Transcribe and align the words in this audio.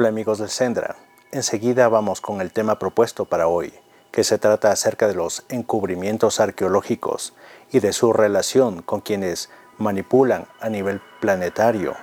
Hola 0.00 0.10
amigos 0.10 0.38
del 0.38 0.48
Sendra, 0.48 0.94
enseguida 1.32 1.88
vamos 1.88 2.20
con 2.20 2.40
el 2.40 2.52
tema 2.52 2.78
propuesto 2.78 3.24
para 3.24 3.48
hoy, 3.48 3.74
que 4.12 4.22
se 4.22 4.38
trata 4.38 4.70
acerca 4.70 5.08
de 5.08 5.16
los 5.16 5.44
encubrimientos 5.48 6.38
arqueológicos 6.38 7.34
y 7.72 7.80
de 7.80 7.92
su 7.92 8.12
relación 8.12 8.82
con 8.82 9.00
quienes 9.00 9.50
manipulan 9.76 10.46
a 10.60 10.68
nivel 10.68 11.00
planetario 11.20 11.96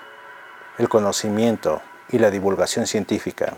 el 0.78 0.90
conocimiento 0.90 1.82
y 2.10 2.20
la 2.20 2.32
divulgación 2.32 2.86
científica. 2.86 3.56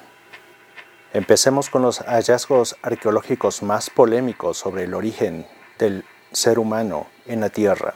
Empecemos 1.13 1.71
con 1.71 1.81
los 1.81 2.01
hallazgos 2.01 2.75
arqueológicos 2.83 3.63
más 3.63 3.89
polémicos 3.89 4.59
sobre 4.59 4.83
el 4.83 4.93
origen 4.93 5.47
del 5.79 6.05
ser 6.31 6.59
humano 6.59 7.07
en 7.25 7.39
la 7.39 7.49
Tierra. 7.49 7.95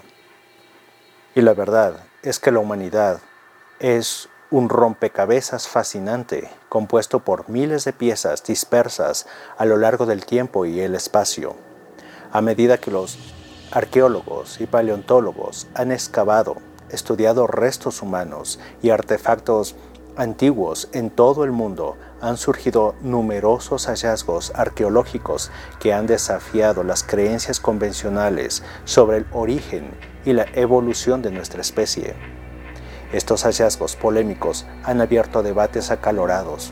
Y 1.36 1.42
la 1.42 1.54
verdad 1.54 2.04
es 2.24 2.40
que 2.40 2.50
la 2.50 2.58
humanidad 2.58 3.22
es 3.78 4.28
un 4.52 4.68
rompecabezas 4.68 5.70
fascinante 5.70 6.50
compuesto 6.68 7.22
por 7.22 7.50
miles 7.50 7.86
de 7.86 7.94
piezas 7.94 8.44
dispersas 8.44 9.26
a 9.58 9.64
lo 9.64 9.78
largo 9.78 10.06
del 10.06 10.26
tiempo 10.26 10.66
y 10.66 10.82
el 10.82 10.94
espacio. 10.94 11.56
A 12.34 12.42
medida 12.42 12.78
que 12.78 12.92
los 12.92 13.18
arqueólogos 13.72 14.60
y 14.60 14.68
paleontólogos 14.68 15.68
han 15.74 15.94
excavado, 15.94 16.58
estudiado 16.90 17.48
restos 17.48 18.02
humanos 18.02 18.60
y 18.82 18.90
artefactos 18.90 19.76
antiguos 20.18 20.90
en 20.92 21.12
todo 21.12 21.46
el 21.46 21.54
mundo, 21.54 21.96
han 22.20 22.36
surgido 22.36 22.96
numerosos 23.02 23.88
hallazgos 23.88 24.52
arqueológicos 24.54 25.50
que 25.80 25.94
han 25.94 26.08
desafiado 26.08 26.84
las 26.84 27.04
creencias 27.04 27.62
convencionales 27.62 28.64
sobre 28.84 29.20
el 29.20 29.26
origen 29.32 29.92
y 30.26 30.34
la 30.34 30.46
evolución 30.54 31.22
de 31.22 31.32
nuestra 31.32 31.62
especie. 31.62 32.41
Estos 33.14 33.44
hallazgos 33.44 33.98
polémicos 33.98 34.66
han 34.84 35.02
abierto 35.02 35.44
debates 35.44 35.92
acalorados 35.92 36.72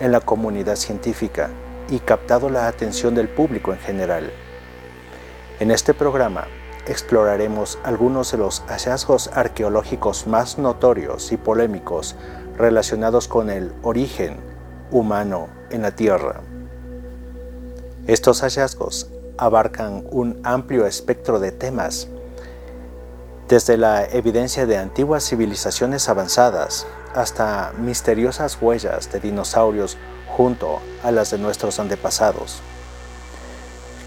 en 0.00 0.12
la 0.12 0.20
comunidad 0.20 0.76
científica 0.76 1.48
y 1.88 1.98
captado 2.00 2.50
la 2.50 2.66
atención 2.66 3.14
del 3.14 3.28
público 3.28 3.72
en 3.72 3.78
general. 3.78 4.30
En 5.60 5.70
este 5.70 5.94
programa 5.94 6.46
exploraremos 6.86 7.78
algunos 7.84 8.32
de 8.32 8.38
los 8.38 8.62
hallazgos 8.66 9.30
arqueológicos 9.32 10.26
más 10.26 10.58
notorios 10.58 11.32
y 11.32 11.38
polémicos 11.38 12.16
relacionados 12.58 13.26
con 13.26 13.48
el 13.48 13.72
origen 13.82 14.36
humano 14.90 15.48
en 15.70 15.82
la 15.82 15.92
Tierra. 15.92 16.42
Estos 18.06 18.42
hallazgos 18.42 19.08
abarcan 19.38 20.04
un 20.10 20.40
amplio 20.44 20.86
espectro 20.86 21.38
de 21.40 21.52
temas 21.52 22.08
desde 23.52 23.76
la 23.76 24.06
evidencia 24.06 24.64
de 24.64 24.78
antiguas 24.78 25.28
civilizaciones 25.28 26.08
avanzadas 26.08 26.86
hasta 27.14 27.74
misteriosas 27.76 28.56
huellas 28.58 29.12
de 29.12 29.20
dinosaurios 29.20 29.98
junto 30.26 30.80
a 31.02 31.10
las 31.10 31.32
de 31.32 31.36
nuestros 31.36 31.78
antepasados. 31.78 32.62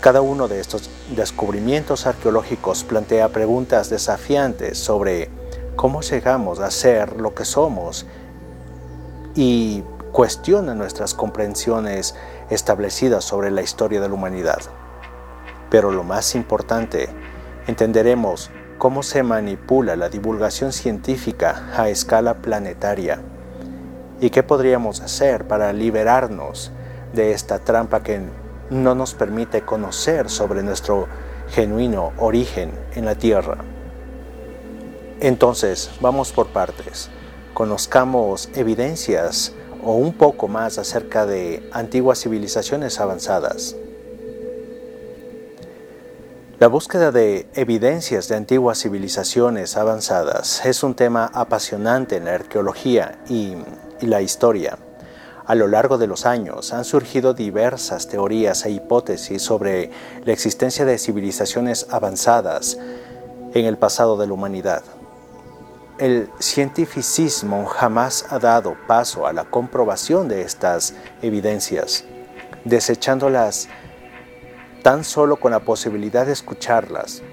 Cada 0.02 0.22
uno 0.22 0.48
de 0.48 0.60
estos 0.60 0.90
descubrimientos 1.16 2.08
arqueológicos 2.08 2.84
plantea 2.84 3.30
preguntas 3.30 3.92
desafiantes 3.92 4.80
sobre 4.80 5.30
cómo 5.76 6.02
llegamos 6.02 6.60
a 6.60 6.72
ser 6.72 7.22
lo 7.22 7.36
que 7.36 7.46
somos 7.46 8.08
y 9.36 9.84
cuestiona 10.12 10.74
nuestras 10.74 11.14
comprensiones 11.14 12.16
establecidas 12.50 13.24
sobre 13.24 13.52
la 13.52 13.62
historia 13.62 14.02
de 14.02 14.08
la 14.08 14.16
humanidad. 14.16 14.62
Pero 15.70 15.92
lo 15.92 16.04
más 16.04 16.34
importante, 16.34 17.10
entenderemos 17.68 18.50
cómo 18.78 19.04
se 19.04 19.24
manipula 19.24 19.96
la 19.96 20.10
divulgación 20.10 20.74
científica 20.74 21.70
a 21.76 21.90
escala 21.90 22.36
planetaria 22.36 23.20
y 24.20 24.30
qué 24.30 24.44
podríamos 24.44 25.02
hacer 25.02 25.48
para 25.48 25.74
liberarnos 25.74 26.72
de 27.14 27.32
esta 27.32 27.60
trampa 27.60 28.04
que 28.04 28.22
no 28.70 28.96
nos 28.96 29.14
permite 29.14 29.62
conocer 29.62 30.30
sobre 30.30 30.64
nuestro 30.64 31.08
genuino 31.50 32.14
origen 32.18 32.72
en 32.96 33.06
la 33.06 33.16
Tierra. 33.16 33.58
Entonces, 35.20 35.92
vamos 36.02 36.32
por 36.32 36.48
partes. 36.48 37.10
Conozcamos 37.54 38.50
evidencias 38.56 39.54
o 39.84 39.94
un 39.94 40.14
poco 40.14 40.48
más 40.48 40.78
acerca 40.78 41.26
de 41.26 41.70
antiguas 41.72 42.20
civilizaciones 42.20 43.00
avanzadas. 43.00 43.76
La 46.58 46.68
búsqueda 46.68 47.12
de 47.12 47.50
evidencias 47.54 48.30
de 48.30 48.38
antiguas 48.38 48.80
civilizaciones 48.80 49.76
avanzadas 49.76 50.66
es 50.66 50.84
un 50.84 50.96
tema 50.96 51.30
apasionante 51.34 52.16
en 52.16 52.24
la 52.24 52.36
arqueología 52.36 53.20
y, 53.28 53.58
la 54.00 54.22
historia. 54.22 54.78
A 55.46 55.54
lo 55.54 55.68
largo 55.68 55.98
de 55.98 56.08
los 56.08 56.26
años 56.26 56.72
han 56.72 56.86
surgido 56.86 57.34
diversas 57.34 58.08
teorías 58.08 58.66
e 58.66 58.72
hipótesis 58.72 59.42
sobre 59.42 59.92
la 60.24 60.32
existencia 60.32 60.86
de 60.86 60.98
civilizaciones 60.98 61.88
avanzadas 61.92 62.78
en 63.54 63.66
el 63.66 63.78
pasado 63.78 64.16
de 64.16 64.28
la 64.28 64.34
humanidad. 64.34 64.84
El 65.98 66.30
cientificismo 66.40 67.66
jamás 67.66 68.28
ha 68.30 68.40
dado 68.40 68.78
paso 68.88 69.28
a 69.28 69.34
la 69.34 69.44
comprobación 69.44 70.30
de 70.30 70.44
estas 70.44 70.94
evidencias, 71.22 72.06
desechándolas 72.64 73.68
tan 74.86 75.04
solo 75.04 75.38
con 75.38 75.50
la 75.50 75.62
posibilidad 75.62 76.28
de 76.28 76.34
escucharlas. 76.34 77.24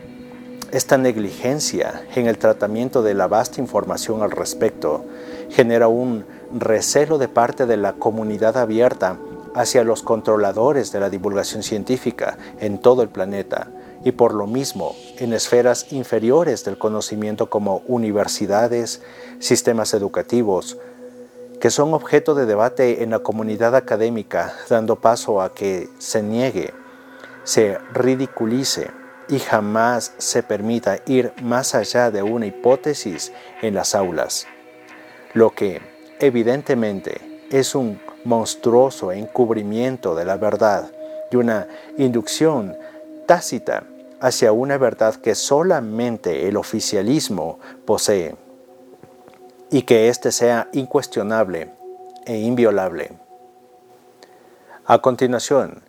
Esta 0.70 0.96
negligencia 0.96 2.02
en 2.14 2.26
el 2.26 2.38
tratamiento 2.38 3.02
de 3.02 3.12
la 3.12 3.26
vasta 3.26 3.60
información 3.60 4.22
al 4.22 4.30
respecto 4.30 5.04
genera 5.50 5.86
un 5.86 6.24
recelo 6.54 7.18
de 7.18 7.28
parte 7.28 7.66
de 7.66 7.76
la 7.76 7.92
comunidad 7.92 8.56
abierta 8.56 9.18
hacia 9.54 9.84
los 9.84 10.02
controladores 10.02 10.92
de 10.92 11.00
la 11.00 11.10
divulgación 11.10 11.62
científica 11.62 12.38
en 12.58 12.78
todo 12.78 13.02
el 13.02 13.10
planeta 13.10 13.68
y 14.02 14.12
por 14.12 14.32
lo 14.32 14.46
mismo 14.46 14.96
en 15.18 15.34
esferas 15.34 15.92
inferiores 15.92 16.64
del 16.64 16.78
conocimiento 16.78 17.50
como 17.50 17.82
universidades, 17.86 19.02
sistemas 19.40 19.92
educativos, 19.92 20.78
que 21.60 21.68
son 21.68 21.92
objeto 21.92 22.34
de 22.34 22.46
debate 22.46 23.02
en 23.02 23.10
la 23.10 23.18
comunidad 23.18 23.76
académica, 23.76 24.54
dando 24.70 24.96
paso 24.96 25.42
a 25.42 25.52
que 25.52 25.90
se 25.98 26.22
niegue 26.22 26.72
se 27.44 27.78
ridiculice 27.92 28.90
y 29.28 29.38
jamás 29.38 30.14
se 30.18 30.42
permita 30.42 30.98
ir 31.06 31.32
más 31.42 31.74
allá 31.74 32.10
de 32.10 32.22
una 32.22 32.46
hipótesis 32.46 33.32
en 33.62 33.74
las 33.74 33.94
aulas, 33.94 34.46
lo 35.34 35.50
que 35.50 35.80
evidentemente 36.20 37.46
es 37.50 37.74
un 37.74 38.00
monstruoso 38.24 39.12
encubrimiento 39.12 40.14
de 40.14 40.24
la 40.24 40.36
verdad 40.36 40.90
y 41.30 41.36
una 41.36 41.66
inducción 41.98 42.76
tácita 43.26 43.84
hacia 44.20 44.52
una 44.52 44.78
verdad 44.78 45.16
que 45.16 45.34
solamente 45.34 46.48
el 46.48 46.56
oficialismo 46.56 47.58
posee 47.84 48.36
y 49.70 49.82
que 49.82 50.08
éste 50.08 50.30
sea 50.30 50.68
incuestionable 50.72 51.72
e 52.24 52.36
inviolable. 52.36 53.10
A 54.84 54.98
continuación, 54.98 55.82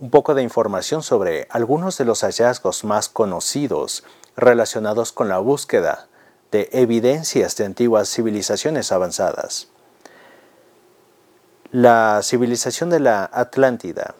un 0.00 0.10
poco 0.10 0.34
de 0.34 0.42
información 0.42 1.02
sobre 1.02 1.48
algunos 1.50 1.98
de 1.98 2.04
los 2.04 2.22
hallazgos 2.22 2.84
más 2.84 3.08
conocidos 3.08 4.04
relacionados 4.36 5.12
con 5.12 5.28
la 5.28 5.38
búsqueda 5.38 6.08
de 6.52 6.68
evidencias 6.72 7.56
de 7.56 7.64
antiguas 7.64 8.08
civilizaciones 8.08 8.92
avanzadas. 8.92 9.68
La 11.70 12.20
civilización 12.22 12.90
de 12.90 13.00
la 13.00 13.28
Atlántida. 13.30 14.14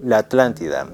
La 0.00 0.18
Atlántida 0.18 0.88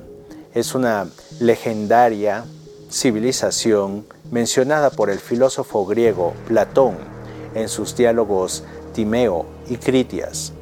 es 0.55 0.75
una 0.75 1.08
legendaria 1.40 2.44
civilización 2.90 4.06
mencionada 4.31 4.90
por 4.90 5.11
el 5.11 5.19
filósofo 5.19 5.84
griego 5.84 6.32
Platón 6.46 6.96
en 7.55 7.69
sus 7.69 7.96
diálogos 7.96 8.64
Timeo 8.94 9.46
y 9.69 9.76
Critias 9.76 10.53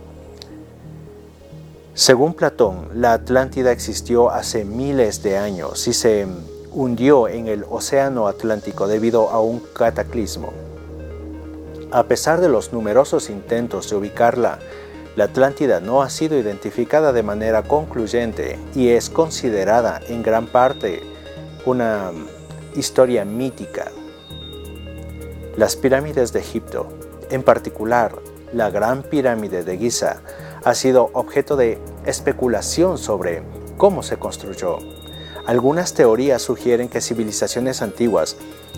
según 1.95 2.33
Platón, 2.33 2.89
la 2.95 3.13
Atlántida 3.13 3.71
existió 3.71 4.31
hace 4.31 4.65
miles 4.65 5.23
de 5.23 5.37
años 5.37 5.87
y 5.87 5.93
se 5.93 6.27
hundió 6.71 7.29
en 7.29 7.49
el 7.49 7.67
Océano 7.69 8.29
Atlántico 8.29 8.89
debido 8.89 9.29
a 9.29 9.43
un 9.43 9.61
cataclismo. 9.75 10.55
A 11.91 12.05
pesar 12.05 12.41
de 12.41 12.49
los 12.49 12.73
numerosos 12.73 13.29
intentos 13.29 13.91
de 13.91 13.97
ubicarla, 13.97 14.59
la 15.17 15.25
Atlántida 15.25 15.81
no 15.81 16.01
ha 16.01 16.09
sido 16.09 16.39
identificada 16.39 17.13
de 17.13 17.23
manera 17.23 17.63
concluyente 17.63 18.59
y 18.75 18.89
es 18.89 19.11
considerada 19.11 20.01
en 20.09 20.23
gran 20.23 20.47
parte 20.47 21.03
una 21.67 22.11
historia 22.75 23.27
mítica. 23.27 23.93
Las 25.59 25.77
pirámides 25.77 26.33
de 26.33 26.41
Egipto, 26.41 26.89
en 27.29 27.43
particular 27.43 28.15
la 28.55 28.71
Gran 28.71 29.03
Pirámide 29.03 29.65
de 29.65 29.77
Giza, 29.77 30.21
ha 30.65 30.75
sido 30.75 31.11
objeto 31.13 31.57
de 31.57 31.79
especulación 32.07 32.99
sobre 32.99 33.43
cómo 33.77 34.03
se 34.03 34.17
construyó. 34.19 34.79
Algunas 35.47 35.95
teorías 35.95 36.41
sugieren 36.41 36.89
que 36.89 37.01
civilizaciones 37.01 37.83
antiguas 37.83 38.37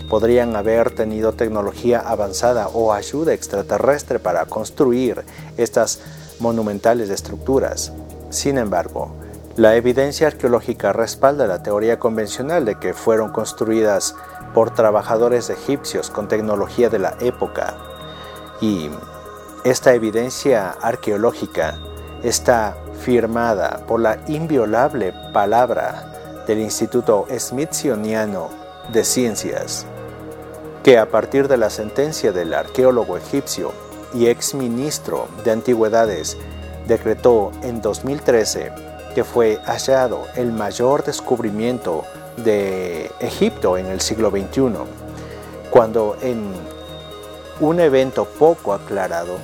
podrían 0.09 0.55
haber 0.55 0.91
tenido 0.91 1.33
tecnología 1.33 1.99
avanzada 1.99 2.69
o 2.69 2.91
ayuda 2.91 3.33
extraterrestre 3.33 4.19
para 4.19 4.45
construir 4.45 5.23
estas 5.57 5.99
monumentales 6.39 7.09
estructuras. 7.09 7.93
Sin 8.29 8.57
embargo, 8.57 9.11
la 9.55 9.75
evidencia 9.75 10.27
arqueológica 10.27 10.91
respalda 10.91 11.47
la 11.47 11.63
teoría 11.63 11.99
convencional 11.99 12.65
de 12.65 12.75
que 12.75 12.93
fueron 12.93 13.31
construidas 13.31 14.15
por 14.53 14.73
trabajadores 14.73 15.49
egipcios 15.49 16.09
con 16.09 16.27
tecnología 16.27 16.89
de 16.89 16.99
la 16.99 17.15
época. 17.21 17.75
Y 18.59 18.89
esta 19.65 19.95
evidencia 19.95 20.75
arqueológica 20.79 21.79
está 22.21 22.77
firmada 23.01 23.81
por 23.87 23.99
la 23.99 24.19
inviolable 24.27 25.11
palabra 25.33 26.43
del 26.45 26.59
Instituto 26.59 27.25
Smithsoniano 27.35 28.49
de 28.93 29.03
Ciencias, 29.03 29.87
que 30.83 30.99
a 30.99 31.09
partir 31.09 31.47
de 31.47 31.57
la 31.57 31.71
sentencia 31.71 32.31
del 32.31 32.53
arqueólogo 32.53 33.17
egipcio 33.17 33.71
y 34.13 34.27
exministro 34.27 35.27
de 35.43 35.51
Antigüedades 35.51 36.37
decretó 36.87 37.51
en 37.63 37.81
2013 37.81 38.71
que 39.15 39.23
fue 39.23 39.57
hallado 39.65 40.27
el 40.35 40.51
mayor 40.51 41.03
descubrimiento 41.03 42.03
de 42.37 43.09
Egipto 43.19 43.77
en 43.77 43.87
el 43.87 43.99
siglo 43.99 44.29
XXI, 44.29 44.73
cuando 45.71 46.17
en 46.21 46.53
un 47.61 47.79
evento 47.79 48.25
poco 48.25 48.73
aclarado, 48.73 49.37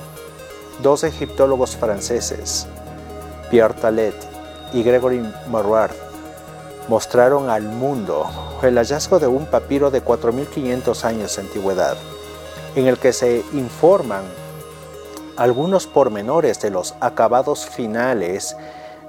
dos 0.80 1.04
egiptólogos 1.04 1.76
franceses, 1.76 2.66
Pierre 3.50 3.74
Talet 3.74 4.14
y 4.72 4.82
Gregory 4.82 5.22
Marouard, 5.50 5.94
mostraron 6.88 7.50
al 7.50 7.62
mundo 7.62 8.26
el 8.62 8.76
hallazgo 8.76 9.18
de 9.18 9.26
un 9.26 9.46
papiro 9.46 9.90
de 9.90 10.04
4.500 10.04 11.04
años 11.04 11.36
de 11.36 11.42
antigüedad, 11.42 11.96
en 12.74 12.86
el 12.86 12.98
que 12.98 13.12
se 13.12 13.44
informan 13.52 14.22
algunos 15.36 15.86
pormenores 15.86 16.60
de 16.60 16.70
los 16.70 16.94
acabados 17.00 17.66
finales 17.66 18.56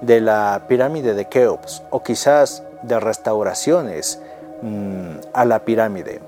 de 0.01 0.21
la 0.21 0.65
pirámide 0.67 1.13
de 1.13 1.25
Keops 1.25 1.83
o 1.89 2.03
quizás 2.03 2.63
de 2.81 2.99
restauraciones 2.99 4.19
mm, 4.61 5.15
a 5.33 5.45
la 5.45 5.59
pirámide. 5.59 6.21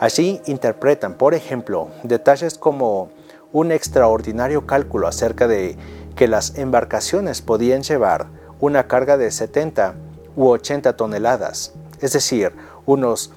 Allí 0.00 0.42
interpretan, 0.46 1.14
por 1.14 1.34
ejemplo, 1.34 1.88
detalles 2.02 2.58
como 2.58 3.08
un 3.54 3.70
extraordinario 3.70 4.66
cálculo 4.66 5.06
acerca 5.06 5.46
de 5.46 5.78
que 6.16 6.26
las 6.26 6.58
embarcaciones 6.58 7.40
podían 7.40 7.84
llevar 7.84 8.26
una 8.58 8.88
carga 8.88 9.16
de 9.16 9.30
70 9.30 9.94
u 10.34 10.48
80 10.48 10.96
toneladas, 10.96 11.72
es 12.00 12.12
decir, 12.12 12.52
unos 12.84 13.30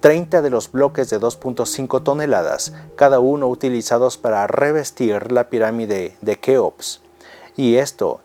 30 0.00 0.40
de 0.40 0.48
los 0.48 0.72
bloques 0.72 1.10
de 1.10 1.20
2.5 1.20 2.02
toneladas, 2.02 2.72
cada 2.96 3.20
uno 3.20 3.46
utilizados 3.48 4.16
para 4.16 4.46
revestir 4.46 5.32
la 5.32 5.50
pirámide 5.50 6.16
de 6.22 6.36
Keops, 6.36 7.02
y 7.56 7.76
esto 7.76 8.20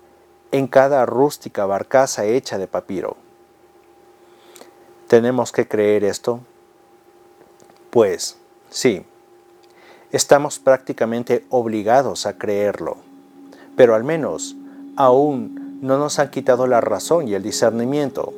en 0.54 0.68
cada 0.68 1.06
rústica 1.06 1.66
barcaza 1.66 2.24
hecha 2.24 2.58
de 2.58 2.68
papiro. 2.68 3.18
¿Tenemos 5.08 5.52
que 5.52 5.68
creer 5.68 6.06
esto? 6.06 6.40
Pues 7.90 8.38
sí, 8.70 9.06
estamos 10.12 10.60
prácticamente 10.60 11.46
obligados 11.50 12.26
a 12.26 12.38
creerlo, 12.38 12.98
pero 13.76 13.96
al 13.96 14.04
menos 14.04 14.56
aún 14.96 15.80
no 15.82 15.98
nos 15.98 16.20
han 16.20 16.32
quitado 16.32 16.68
la 16.68 16.82
razón 16.82 17.28
y 17.28 17.36
el 17.36 17.44
discernimiento 17.44 18.34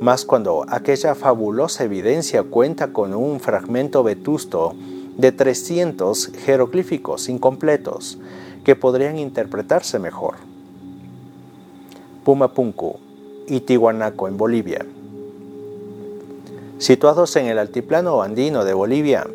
más 0.00 0.24
cuando 0.24 0.66
aquella 0.68 1.14
fabulosa 1.14 1.84
evidencia 1.84 2.42
cuenta 2.42 2.92
con 2.92 3.14
un 3.14 3.40
fragmento 3.40 4.02
vetusto 4.02 4.74
de 5.16 5.30
300 5.30 6.32
jeroglíficos 6.44 7.28
incompletos 7.28 8.18
que 8.64 8.74
podrían 8.74 9.18
interpretarse 9.18 9.98
mejor. 9.98 10.34
Pumapunku 12.24 12.98
y 13.46 13.60
Tihuanaco 13.60 14.26
en 14.26 14.36
Bolivia. 14.36 14.84
Situados 16.78 17.36
en 17.36 17.46
el 17.46 17.58
altiplano 17.58 18.20
andino 18.20 18.64
de 18.64 18.74
Bolivia, 18.74 19.26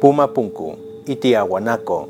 Pumapunku 0.00 0.85
y 1.06 1.16
Tiahuanaco 1.16 2.08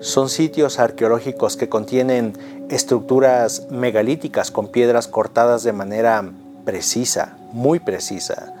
son 0.00 0.28
sitios 0.28 0.78
arqueológicos 0.78 1.56
que 1.56 1.68
contienen 1.68 2.66
estructuras 2.70 3.66
megalíticas 3.70 4.50
con 4.50 4.68
piedras 4.68 5.08
cortadas 5.08 5.62
de 5.62 5.72
manera 5.72 6.24
precisa, 6.64 7.36
muy 7.52 7.80
precisa. 7.80 8.54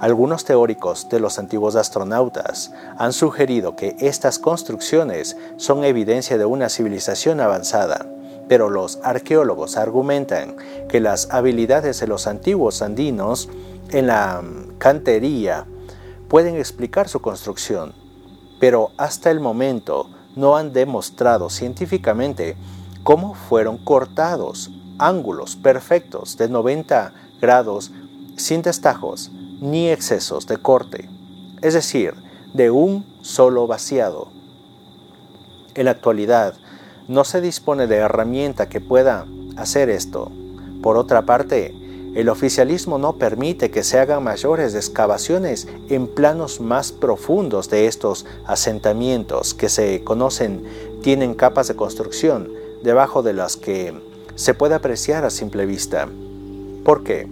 Algunos 0.00 0.44
teóricos 0.44 1.08
de 1.08 1.20
los 1.20 1.38
antiguos 1.38 1.76
astronautas 1.76 2.72
han 2.98 3.12
sugerido 3.12 3.74
que 3.74 3.96
estas 4.00 4.38
construcciones 4.38 5.36
son 5.56 5.84
evidencia 5.84 6.36
de 6.36 6.44
una 6.44 6.68
civilización 6.68 7.40
avanzada, 7.40 8.06
pero 8.48 8.70
los 8.70 8.98
arqueólogos 9.02 9.76
argumentan 9.76 10.56
que 10.88 11.00
las 11.00 11.30
habilidades 11.30 12.00
de 12.00 12.06
los 12.06 12.26
antiguos 12.26 12.82
andinos 12.82 13.48
en 13.90 14.08
la 14.08 14.42
cantería 14.78 15.66
pueden 16.28 16.56
explicar 16.56 17.08
su 17.08 17.20
construcción, 17.20 18.03
pero 18.64 18.92
hasta 18.96 19.30
el 19.30 19.40
momento 19.40 20.08
no 20.36 20.56
han 20.56 20.72
demostrado 20.72 21.50
científicamente 21.50 22.56
cómo 23.02 23.34
fueron 23.34 23.76
cortados 23.76 24.70
ángulos 24.96 25.54
perfectos 25.54 26.38
de 26.38 26.48
90 26.48 27.12
grados 27.42 27.92
sin 28.38 28.62
destajos 28.62 29.30
ni 29.60 29.90
excesos 29.90 30.46
de 30.46 30.56
corte, 30.56 31.10
es 31.60 31.74
decir, 31.74 32.14
de 32.54 32.70
un 32.70 33.04
solo 33.20 33.66
vaciado. 33.66 34.28
En 35.74 35.84
la 35.84 35.90
actualidad, 35.90 36.54
no 37.06 37.24
se 37.24 37.42
dispone 37.42 37.86
de 37.86 37.96
herramienta 37.96 38.70
que 38.70 38.80
pueda 38.80 39.26
hacer 39.58 39.90
esto. 39.90 40.32
Por 40.82 40.96
otra 40.96 41.26
parte, 41.26 41.74
el 42.14 42.28
oficialismo 42.28 42.98
no 42.98 43.16
permite 43.16 43.70
que 43.70 43.82
se 43.82 43.98
hagan 43.98 44.22
mayores 44.22 44.74
excavaciones 44.74 45.68
en 45.88 46.06
planos 46.06 46.60
más 46.60 46.92
profundos 46.92 47.70
de 47.70 47.86
estos 47.86 48.26
asentamientos 48.46 49.54
que 49.54 49.68
se 49.68 50.04
conocen 50.04 50.64
tienen 51.02 51.34
capas 51.34 51.68
de 51.68 51.76
construcción 51.76 52.48
debajo 52.82 53.22
de 53.22 53.32
las 53.32 53.56
que 53.56 53.94
se 54.34 54.54
puede 54.54 54.74
apreciar 54.74 55.24
a 55.24 55.30
simple 55.30 55.66
vista. 55.66 56.08
¿Por 56.84 57.02
qué? 57.02 57.26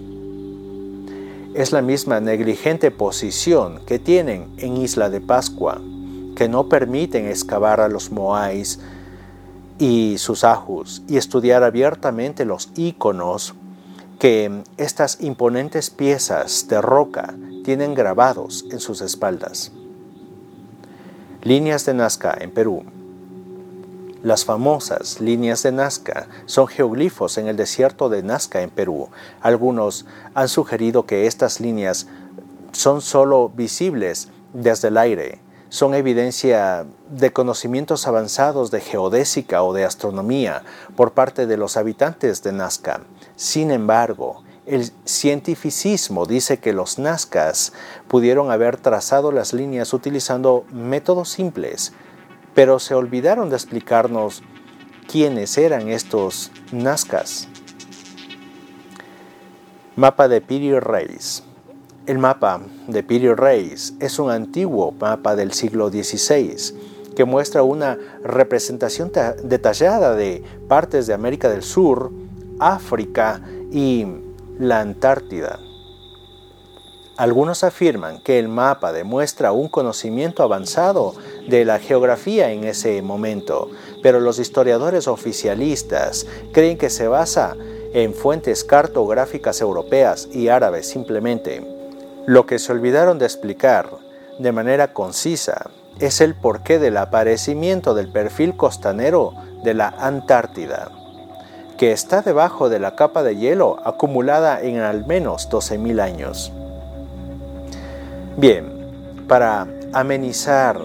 es 1.54 1.70
la 1.72 1.82
misma 1.82 2.20
negligente 2.20 2.90
posición 2.90 3.80
que 3.86 3.98
tienen 3.98 4.48
en 4.56 4.78
Isla 4.78 5.10
de 5.10 5.20
Pascua, 5.20 5.80
que 6.34 6.48
no 6.48 6.68
permiten 6.68 7.26
excavar 7.26 7.80
a 7.80 7.88
los 7.88 8.10
moais 8.10 8.80
y 9.78 10.16
sus 10.16 10.44
ajus 10.44 11.02
y 11.08 11.18
estudiar 11.18 11.62
abiertamente 11.62 12.46
los 12.46 12.70
íconos 12.76 13.54
que 14.22 14.62
estas 14.76 15.20
imponentes 15.20 15.90
piezas 15.90 16.68
de 16.68 16.80
roca 16.80 17.34
tienen 17.64 17.92
grabados 17.92 18.64
en 18.70 18.78
sus 18.78 19.00
espaldas. 19.00 19.72
Líneas 21.42 21.84
de 21.86 21.94
Nazca 21.94 22.32
en 22.38 22.52
Perú. 22.52 22.84
Las 24.22 24.44
famosas 24.44 25.20
líneas 25.20 25.64
de 25.64 25.72
Nazca 25.72 26.28
son 26.46 26.68
geoglifos 26.68 27.36
en 27.36 27.48
el 27.48 27.56
desierto 27.56 28.08
de 28.08 28.22
Nazca 28.22 28.62
en 28.62 28.70
Perú. 28.70 29.08
Algunos 29.40 30.06
han 30.34 30.48
sugerido 30.48 31.04
que 31.04 31.26
estas 31.26 31.58
líneas 31.58 32.06
son 32.70 33.00
solo 33.00 33.48
visibles 33.48 34.28
desde 34.52 34.86
el 34.86 34.98
aire. 34.98 35.40
Son 35.68 35.94
evidencia 35.94 36.86
de 37.10 37.32
conocimientos 37.32 38.06
avanzados 38.06 38.70
de 38.70 38.82
geodésica 38.82 39.64
o 39.64 39.72
de 39.72 39.84
astronomía 39.84 40.62
por 40.94 41.10
parte 41.10 41.48
de 41.48 41.56
los 41.56 41.76
habitantes 41.76 42.44
de 42.44 42.52
Nazca. 42.52 43.00
Sin 43.36 43.70
embargo, 43.70 44.42
el 44.66 44.90
cientificismo 45.06 46.26
dice 46.26 46.58
que 46.58 46.72
los 46.72 46.98
nazcas 46.98 47.72
pudieron 48.08 48.50
haber 48.50 48.76
trazado 48.76 49.32
las 49.32 49.52
líneas 49.52 49.92
utilizando 49.92 50.64
métodos 50.70 51.30
simples, 51.30 51.92
pero 52.54 52.78
se 52.78 52.94
olvidaron 52.94 53.50
de 53.50 53.56
explicarnos 53.56 54.42
quiénes 55.10 55.58
eran 55.58 55.88
estos 55.88 56.50
Nazcas. 56.70 57.48
Mapa 59.96 60.28
de 60.28 60.40
Piri 60.40 60.78
Reis. 60.78 61.42
El 62.06 62.18
mapa 62.18 62.60
de 62.88 63.02
Piri 63.02 63.32
Reis 63.34 63.94
es 64.00 64.18
un 64.18 64.30
antiguo 64.30 64.92
mapa 64.92 65.36
del 65.36 65.52
siglo 65.52 65.90
XVI 65.90 66.56
que 67.14 67.24
muestra 67.24 67.62
una 67.62 67.98
representación 68.24 69.12
detallada 69.44 70.14
de 70.14 70.42
partes 70.66 71.06
de 71.06 71.14
América 71.14 71.50
del 71.50 71.62
Sur, 71.62 72.10
África 72.68 73.40
y 73.70 74.06
la 74.58 74.80
Antártida. 74.80 75.58
Algunos 77.16 77.62
afirman 77.62 78.20
que 78.22 78.38
el 78.38 78.48
mapa 78.48 78.92
demuestra 78.92 79.52
un 79.52 79.68
conocimiento 79.68 80.42
avanzado 80.42 81.14
de 81.46 81.64
la 81.64 81.78
geografía 81.78 82.50
en 82.52 82.64
ese 82.64 83.02
momento, 83.02 83.70
pero 84.02 84.18
los 84.18 84.38
historiadores 84.38 85.08
oficialistas 85.08 86.26
creen 86.52 86.78
que 86.78 86.88
se 86.88 87.08
basa 87.08 87.54
en 87.92 88.14
fuentes 88.14 88.64
cartográficas 88.64 89.60
europeas 89.60 90.28
y 90.32 90.48
árabes 90.48 90.88
simplemente. 90.88 91.62
Lo 92.26 92.46
que 92.46 92.58
se 92.58 92.72
olvidaron 92.72 93.18
de 93.18 93.26
explicar 93.26 93.90
de 94.38 94.52
manera 94.52 94.94
concisa 94.94 95.70
es 95.98 96.20
el 96.20 96.34
porqué 96.34 96.78
del 96.78 96.96
aparecimiento 96.96 97.94
del 97.94 98.10
perfil 98.10 98.56
costanero 98.56 99.34
de 99.62 99.74
la 99.74 99.88
Antártida, 99.88 100.90
que 101.82 101.90
está 101.90 102.22
debajo 102.22 102.68
de 102.68 102.78
la 102.78 102.94
capa 102.94 103.24
de 103.24 103.36
hielo 103.36 103.76
acumulada 103.84 104.60
en 104.60 104.78
al 104.78 105.04
menos 105.04 105.50
12.000 105.50 106.00
años. 106.00 106.52
Bien, 108.36 109.24
para 109.26 109.66
amenizar, 109.92 110.78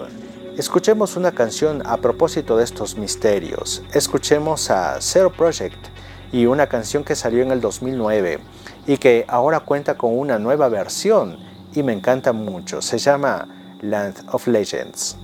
escuchemos 0.56 1.16
una 1.16 1.30
canción 1.30 1.84
a 1.86 1.98
propósito 1.98 2.56
de 2.56 2.64
estos 2.64 2.96
misterios. 2.96 3.80
Escuchemos 3.94 4.72
a 4.72 5.00
Zero 5.00 5.30
Project 5.30 5.78
y 6.32 6.46
una 6.46 6.66
canción 6.66 7.04
que 7.04 7.14
salió 7.14 7.44
en 7.44 7.52
el 7.52 7.60
2009 7.60 8.40
y 8.88 8.96
que 8.96 9.24
ahora 9.28 9.60
cuenta 9.60 9.96
con 9.96 10.18
una 10.18 10.40
nueva 10.40 10.68
versión 10.68 11.38
y 11.74 11.84
me 11.84 11.92
encanta 11.92 12.32
mucho. 12.32 12.82
Se 12.82 12.98
llama 12.98 13.46
Land 13.82 14.24
of 14.32 14.48
Legends. 14.48 15.16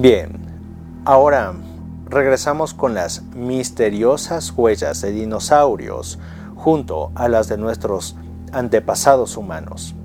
Bien, 0.00 0.38
ahora 1.04 1.54
regresamos 2.08 2.72
con 2.72 2.94
las 2.94 3.22
misteriosas 3.34 4.52
huellas 4.56 5.00
de 5.00 5.10
dinosaurios 5.10 6.20
junto 6.54 7.10
a 7.16 7.26
las 7.26 7.48
de 7.48 7.56
nuestros 7.56 8.14
antepasados 8.52 9.36
humanos. 9.36 9.96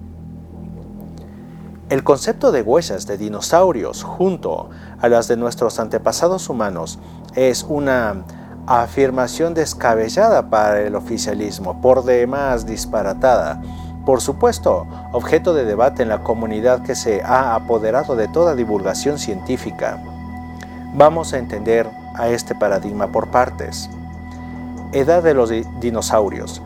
El 1.89 2.03
concepto 2.03 2.51
de 2.51 2.63
huellas 2.63 3.05
de 3.05 3.19
dinosaurios 3.19 4.01
junto 4.01 4.71
a 4.99 5.09
las 5.09 5.27
de 5.27 5.37
nuestros 5.37 5.77
antepasados 5.79 6.49
humanos 6.49 6.97
es 7.35 7.61
una 7.61 8.25
afirmación 8.65 9.53
descabellada 9.53 10.49
para 10.49 10.81
el 10.81 10.95
oficialismo, 10.95 11.83
por 11.83 12.03
demás 12.03 12.65
disparatada, 12.65 13.61
por 14.05 14.19
supuesto, 14.19 14.85
objeto 15.13 15.53
de 15.53 15.63
debate 15.63 16.03
en 16.03 16.09
la 16.09 16.23
comunidad 16.23 16.83
que 16.83 16.95
se 16.95 17.21
ha 17.23 17.55
apoderado 17.55 18.15
de 18.15 18.27
toda 18.27 18.55
divulgación 18.55 19.17
científica. 19.17 19.99
Vamos 20.93 21.33
a 21.33 21.37
entender 21.37 21.89
a 22.13 22.27
este 22.29 22.53
paradigma 22.53 23.07
por 23.07 23.29
partes. 23.29 23.89
Edad 24.91 25.23
de 25.23 25.33
los 25.33 25.51
dinosaurios. 25.79 26.61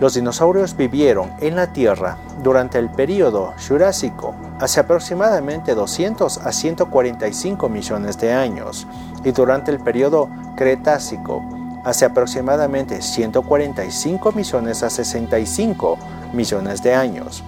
Los 0.00 0.14
dinosaurios 0.14 0.76
vivieron 0.76 1.32
en 1.40 1.54
la 1.54 1.72
Tierra 1.72 2.16
durante 2.42 2.78
el 2.78 2.90
período 2.90 3.54
Jurásico, 3.68 4.34
hace 4.58 4.80
aproximadamente 4.80 5.74
200 5.74 6.38
a 6.38 6.52
145 6.52 7.68
millones 7.68 8.18
de 8.18 8.32
años, 8.32 8.86
y 9.22 9.32
durante 9.32 9.70
el 9.70 9.78
período 9.78 10.28
Cretácico, 10.56 11.42
hace 11.84 12.04
aproximadamente 12.04 13.02
145 13.02 14.32
millones 14.32 14.82
a 14.82 14.90
65 14.90 15.98
millones 16.32 16.82
de 16.82 16.94
años. 16.94 17.42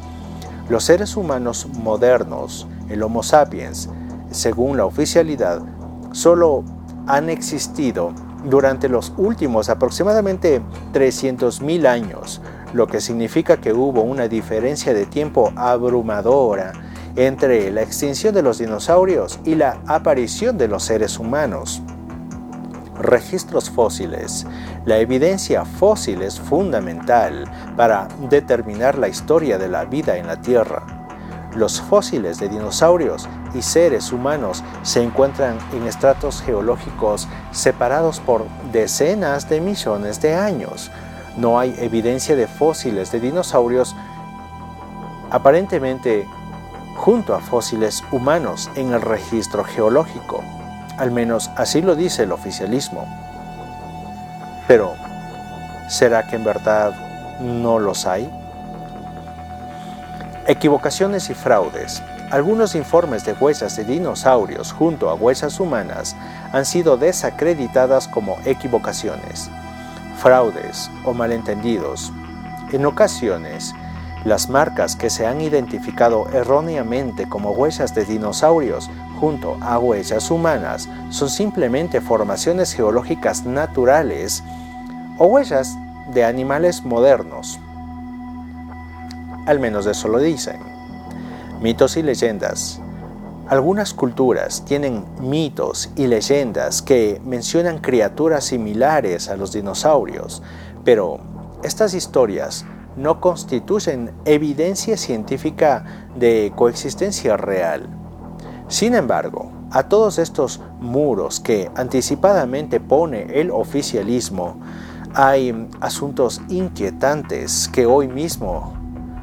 Los 0.69 0.85
seres 0.85 1.17
humanos 1.17 1.67
modernos, 1.83 2.67
el 2.89 3.03
Homo 3.03 3.23
sapiens, 3.23 3.89
según 4.31 4.77
la 4.77 4.87
oficialidad, 4.87 5.61
solo 6.13 6.65
han 7.07 7.29
existido 7.29 8.13
durante 8.45 8.89
los 8.89 9.13
últimos 9.17 9.69
aproximadamente 9.69 10.61
300.000 10.93 11.87
años, 11.87 12.41
lo 12.73 12.87
que 12.87 13.01
significa 13.01 13.59
que 13.59 13.73
hubo 13.73 14.03
una 14.03 14.29
diferencia 14.29 14.93
de 14.93 15.07
tiempo 15.07 15.53
abrumadora 15.57 16.73
entre 17.17 17.71
la 17.71 17.83
extinción 17.83 18.35
de 18.35 18.43
los 18.43 18.59
dinosaurios 18.59 19.39
y 19.45 19.55
la 19.55 19.81
aparición 19.87 20.59
de 20.59 20.69
los 20.69 20.83
seres 20.83 21.19
humanos 21.19 21.83
registros 22.99 23.71
fósiles. 23.71 24.47
La 24.85 24.99
evidencia 24.99 25.65
fósil 25.65 26.23
es 26.23 26.39
fundamental 26.39 27.45
para 27.77 28.09
determinar 28.31 28.99
la 28.99 29.09
historia 29.09 29.59
de 29.59 29.69
la 29.69 29.85
vida 29.85 30.17
en 30.17 30.27
la 30.27 30.41
Tierra. 30.41 30.83
Los 31.55 31.81
fósiles 31.81 32.41
de 32.41 32.49
dinosaurios 32.49 33.29
y 33.55 33.63
seres 33.63 34.11
humanos 34.13 34.65
se 34.83 35.03
encuentran 35.03 35.59
en 35.73 35.87
estratos 35.87 36.43
geológicos 36.43 37.29
separados 37.53 38.19
por 38.19 38.45
decenas 38.73 39.49
de 39.49 39.61
millones 39.61 40.21
de 40.21 40.35
años. 40.35 40.91
No 41.37 41.59
hay 41.59 41.75
evidencia 41.79 42.35
de 42.35 42.49
fósiles 42.49 43.13
de 43.13 43.21
dinosaurios 43.21 43.95
aparentemente 45.31 46.27
junto 46.97 47.35
a 47.35 47.41
fósiles 47.41 48.03
humanos 48.13 48.71
en 48.77 48.93
el 48.93 49.01
registro 49.01 49.65
geológico. 49.65 50.43
Al 50.99 51.11
menos 51.11 51.51
así 51.57 51.83
lo 51.83 51.97
dice 51.97 52.23
el 52.23 52.33
oficialismo. 52.33 53.07
Pero, 54.69 54.95
¿será 55.89 56.27
que 56.27 56.37
en 56.37 56.45
verdad 56.45 56.95
no 57.41 57.79
los 57.79 58.07
hay? 58.07 58.31
Equivocaciones 60.47 61.31
y 61.31 61.35
fraudes. 61.35 62.03
Algunos 62.31 62.75
informes 62.75 63.25
de 63.25 63.33
huellas 63.33 63.77
de 63.77 63.85
dinosaurios 63.85 64.73
junto 64.73 65.11
a 65.11 65.15
huellas 65.15 65.61
humanas 65.61 66.17
han 66.53 66.65
sido 66.65 66.97
desacreditadas 66.97 68.09
como 68.09 68.39
equivocaciones, 68.45 69.51
fraudes 70.19 70.91
o 71.05 71.13
malentendidos. 71.13 72.13
En 72.73 72.87
ocasiones, 72.87 73.75
las 74.25 74.49
marcas 74.49 74.97
que 74.97 75.11
se 75.11 75.27
han 75.27 75.41
identificado 75.43 76.29
erróneamente 76.33 77.29
como 77.29 77.51
huellas 77.51 77.95
de 77.95 78.05
dinosaurios 78.05 78.91
junto 79.25 79.57
a 79.63 79.79
huellas 79.79 80.31
humanas 80.31 80.87
son 81.09 81.31
simplemente 81.31 82.03
formaciones 82.03 82.75
geológicas 82.75 83.47
naturales 83.47 84.45
o 85.19 85.25
huellas 85.25 85.75
de 86.13 86.27
animales 86.27 86.85
modernos. 86.85 87.59
Al 89.47 89.61
menos 89.61 89.87
eso 89.87 90.09
lo 90.09 90.19
dicen. 90.19 90.61
Mitos 91.63 91.97
y 91.97 92.03
leyendas. 92.03 92.83
Algunas 93.49 93.95
culturas 93.95 94.63
tienen 94.67 95.07
mitos 95.23 95.89
y 95.97 96.07
leyendas 96.07 96.83
que 96.83 97.19
mencionan 97.25 97.79
criaturas 97.79 98.45
similares 98.45 99.31
a 99.31 99.37
los 99.37 99.55
dinosaurios, 99.55 100.43
pero 100.85 101.19
estas 101.63 101.95
historias 101.95 102.67
no 102.95 103.23
constituyen 103.23 104.13
evidencia 104.27 104.99
científica 104.99 106.11
de 106.15 106.53
coexistencia 106.55 107.39
real. 107.39 108.04
Sin 108.75 108.97
embargo, 108.97 109.53
a 109.71 109.85
todos 109.85 110.19
estos 110.19 110.61
muros 110.81 111.39
que 111.39 111.71
anticipadamente 111.77 112.81
pone 112.81 113.41
el 113.41 113.53
oficialismo, 113.53 114.61
hay 115.15 115.69
asuntos 115.81 116.41
inquietantes 116.49 117.69
que 117.69 117.87
hoy 117.87 118.09
mismo 118.09 118.75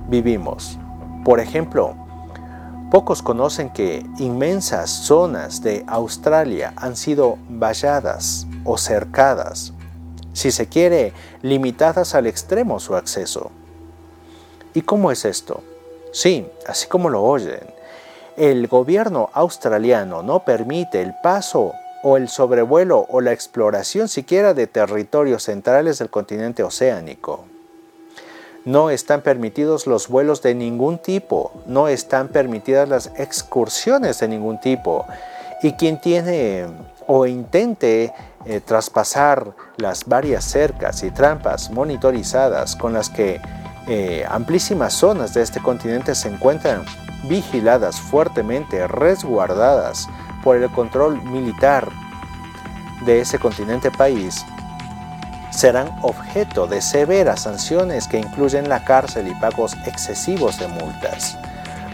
vivimos. 0.08 0.80
Por 1.26 1.42
ejemplo, 1.42 1.96
pocos 2.92 3.22
conocen 3.22 3.74
que 3.74 4.06
inmensas 4.20 4.90
zonas 4.90 5.62
de 5.62 5.84
Australia 5.86 6.72
han 6.78 6.96
sido 6.96 7.38
valladas 7.50 8.48
o 8.64 8.78
cercadas, 8.78 9.74
si 10.32 10.52
se 10.52 10.70
quiere, 10.70 11.12
limitadas 11.42 12.16
al 12.16 12.26
extremo 12.26 12.80
su 12.80 12.96
acceso. 12.96 13.52
¿Y 14.74 14.82
cómo 14.84 15.12
es 15.12 15.26
esto? 15.26 15.62
Sí, 16.14 16.48
así 16.66 16.88
como 16.88 17.10
lo 17.10 17.22
oyen, 17.22 17.81
el 18.42 18.66
gobierno 18.66 19.30
australiano 19.34 20.24
no 20.24 20.40
permite 20.40 21.00
el 21.00 21.14
paso 21.22 21.76
o 22.02 22.18
el 22.18 22.28
sobrevuelo 22.28 23.06
o 23.08 23.22
la 23.22 23.34
exploración 23.34 24.08
siquiera 24.08 24.56
de 24.56 24.66
territorios 24.66 25.44
centrales 25.44 26.00
del 26.00 26.10
continente 26.10 26.64
oceánico. 26.64 27.46
No 28.66 28.90
están 28.90 29.22
permitidos 29.22 29.86
los 29.86 30.08
vuelos 30.08 30.42
de 30.42 30.56
ningún 30.56 30.98
tipo, 30.98 31.52
no 31.68 31.88
están 31.88 32.30
permitidas 32.30 32.90
las 32.90 33.12
excursiones 33.16 34.20
de 34.20 34.30
ningún 34.30 34.60
tipo. 34.60 35.06
Y 35.62 35.74
quien 35.74 36.02
tiene 36.02 36.66
o 37.06 37.28
intente 37.28 38.12
eh, 38.46 38.60
traspasar 38.60 39.52
las 39.78 40.06
varias 40.06 40.46
cercas 40.46 41.04
y 41.04 41.12
trampas 41.12 41.70
monitorizadas 41.70 42.76
con 42.76 42.94
las 42.94 43.08
que 43.12 43.40
eh, 43.88 44.26
amplísimas 44.30 44.94
zonas 44.94 45.34
de 45.34 45.42
este 45.42 45.60
continente 45.60 46.16
se 46.16 46.30
encuentran 46.30 46.84
vigiladas 47.24 48.00
fuertemente, 48.00 48.88
resguardadas 48.88 50.08
por 50.44 50.58
el 50.58 50.70
control 50.72 51.22
militar 51.24 51.90
de 53.06 53.22
ese 53.22 53.40
continente 53.40 53.92
país, 53.92 54.46
serán 55.52 55.90
objeto 56.02 56.68
de 56.68 56.82
severas 56.82 57.42
sanciones 57.42 58.08
que 58.08 58.20
incluyen 58.20 58.70
la 58.70 58.84
cárcel 58.84 59.28
y 59.28 59.36
pagos 59.36 59.76
excesivos 59.86 60.58
de 60.60 60.68
multas, 60.68 61.38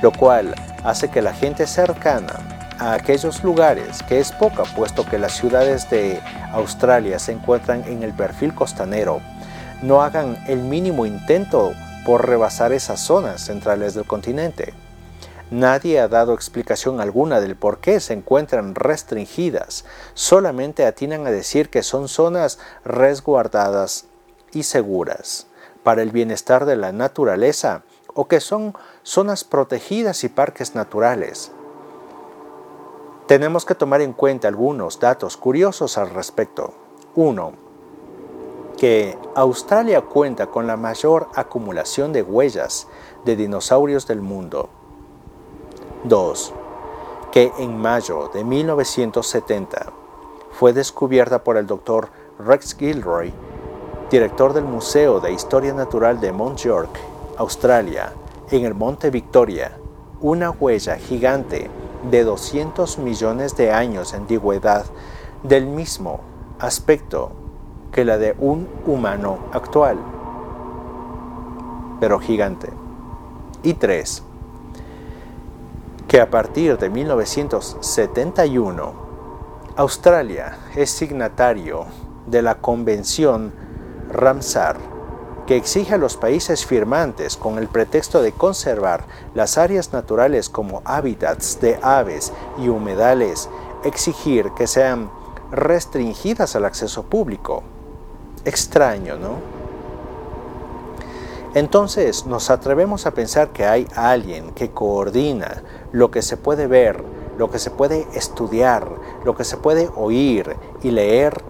lo 0.01 0.11
cual 0.11 0.53
hace 0.83 1.09
que 1.09 1.21
la 1.21 1.33
gente 1.33 1.65
cercana 1.65 2.35
a 2.79 2.93
aquellos 2.93 3.43
lugares, 3.43 4.03
que 4.03 4.19
es 4.19 4.31
poca 4.31 4.63
puesto 4.63 5.05
que 5.05 5.17
las 5.17 5.33
ciudades 5.33 5.89
de 5.89 6.21
Australia 6.51 7.17
se 7.17 7.31
encuentran 7.31 7.83
en 7.87 8.03
el 8.03 8.13
perfil 8.13 8.53
costanero, 8.53 9.21
no 9.81 10.01
hagan 10.01 10.43
el 10.47 10.59
mínimo 10.59 11.05
intento 11.05 11.73
por 12.05 12.27
rebasar 12.27 12.71
esas 12.71 12.99
zonas 12.99 13.45
centrales 13.45 13.93
del 13.93 14.05
continente. 14.05 14.73
Nadie 15.51 15.99
ha 15.99 16.07
dado 16.07 16.33
explicación 16.33 16.99
alguna 16.99 17.39
del 17.39 17.55
por 17.55 17.79
qué 17.79 17.99
se 17.99 18.13
encuentran 18.13 18.75
restringidas, 18.75 19.85
solamente 20.13 20.85
atinan 20.85 21.25
a 21.25 21.31
decir 21.31 21.69
que 21.69 21.83
son 21.83 22.07
zonas 22.07 22.59
resguardadas 22.83 24.05
y 24.51 24.63
seguras 24.63 25.47
para 25.83 26.01
el 26.01 26.11
bienestar 26.11 26.65
de 26.65 26.75
la 26.75 26.91
naturaleza 26.91 27.83
o 28.13 28.27
que 28.27 28.41
son 28.41 28.73
zonas 29.03 29.43
protegidas 29.43 30.23
y 30.23 30.29
parques 30.29 30.75
naturales. 30.75 31.51
Tenemos 33.27 33.65
que 33.65 33.75
tomar 33.75 34.01
en 34.01 34.13
cuenta 34.13 34.47
algunos 34.47 34.99
datos 34.99 35.37
curiosos 35.37 35.97
al 35.97 36.09
respecto. 36.09 36.73
1 37.15 37.66
que 38.77 39.17
Australia 39.33 40.01
cuenta 40.01 40.47
con 40.47 40.67
la 40.67 40.77
mayor 40.77 41.29
acumulación 41.35 42.13
de 42.13 42.21
huellas 42.21 42.87
de 43.25 43.35
dinosaurios 43.35 44.07
del 44.07 44.21
mundo. 44.21 44.69
2. 46.03 46.53
Que 47.31 47.51
en 47.57 47.77
mayo 47.77 48.29
de 48.33 48.43
1970 48.43 49.91
fue 50.51 50.73
descubierta 50.73 51.43
por 51.43 51.57
el 51.57 51.65
doctor 51.65 52.09
Rex 52.39 52.75
Gilroy, 52.77 53.33
director 54.11 54.53
del 54.53 54.65
Museo 54.65 55.19
de 55.19 55.33
Historia 55.33 55.73
Natural 55.73 56.19
de 56.19 56.31
Mount 56.31 56.59
York, 56.59 56.99
Australia, 57.37 58.13
en 58.51 58.63
el 58.63 58.75
Monte 58.75 59.09
Victoria, 59.09 59.77
una 60.21 60.51
huella 60.51 60.97
gigante 60.97 61.69
de 62.09 62.23
200 62.23 62.99
millones 62.99 63.57
de 63.57 63.71
años 63.71 64.11
de 64.11 64.17
antigüedad 64.19 64.85
del 65.43 65.65
mismo 65.65 66.19
aspecto 66.59 67.46
que 67.91 68.05
la 68.05 68.17
de 68.17 68.35
un 68.39 68.67
humano 68.85 69.39
actual, 69.53 69.97
pero 71.99 72.19
gigante. 72.19 72.69
Y 73.63 73.73
tres, 73.73 74.23
que 76.07 76.21
a 76.21 76.29
partir 76.29 76.77
de 76.77 76.89
1971, 76.89 79.07
Australia 79.75 80.57
es 80.75 80.89
signatario 80.89 81.85
de 82.27 82.41
la 82.41 82.55
Convención 82.55 83.51
Ramsar, 84.09 84.77
que 85.45 85.55
exige 85.55 85.95
a 85.95 85.97
los 85.97 86.17
países 86.17 86.65
firmantes, 86.65 87.37
con 87.37 87.57
el 87.57 87.67
pretexto 87.67 88.21
de 88.21 88.31
conservar 88.31 89.05
las 89.33 89.57
áreas 89.57 89.93
naturales 89.93 90.49
como 90.49 90.81
hábitats 90.85 91.59
de 91.61 91.79
aves 91.81 92.33
y 92.57 92.67
humedales, 92.67 93.49
exigir 93.83 94.51
que 94.51 94.67
sean 94.67 95.09
restringidas 95.51 96.55
al 96.55 96.65
acceso 96.65 97.03
público. 97.03 97.63
Extraño, 98.47 99.17
¿no? 99.17 99.39
Entonces 101.53 102.25
nos 102.25 102.49
atrevemos 102.49 103.05
a 103.05 103.11
pensar 103.11 103.49
que 103.49 103.65
hay 103.65 103.85
alguien 103.93 104.51
que 104.51 104.71
coordina 104.71 105.63
lo 105.91 106.11
que 106.11 106.21
se 106.21 106.37
puede 106.37 106.65
ver, 106.65 107.03
lo 107.37 107.51
que 107.51 107.59
se 107.59 107.71
puede 107.71 108.07
estudiar, 108.13 108.87
lo 109.25 109.35
que 109.35 109.43
se 109.43 109.57
puede 109.57 109.89
oír 109.97 110.55
y 110.81 110.91
leer. 110.91 111.43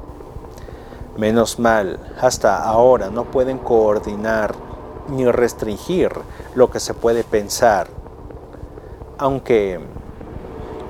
Menos 1.18 1.60
mal, 1.60 2.00
hasta 2.20 2.64
ahora 2.64 3.12
no 3.12 3.26
pueden 3.26 3.60
coordinar 3.60 4.56
ni 5.08 5.32
restringir 5.32 6.10
lo 6.56 6.72
que 6.72 6.80
se 6.80 6.96
puede 6.96 7.24
pensar, 7.24 7.90
aunque 9.20 9.80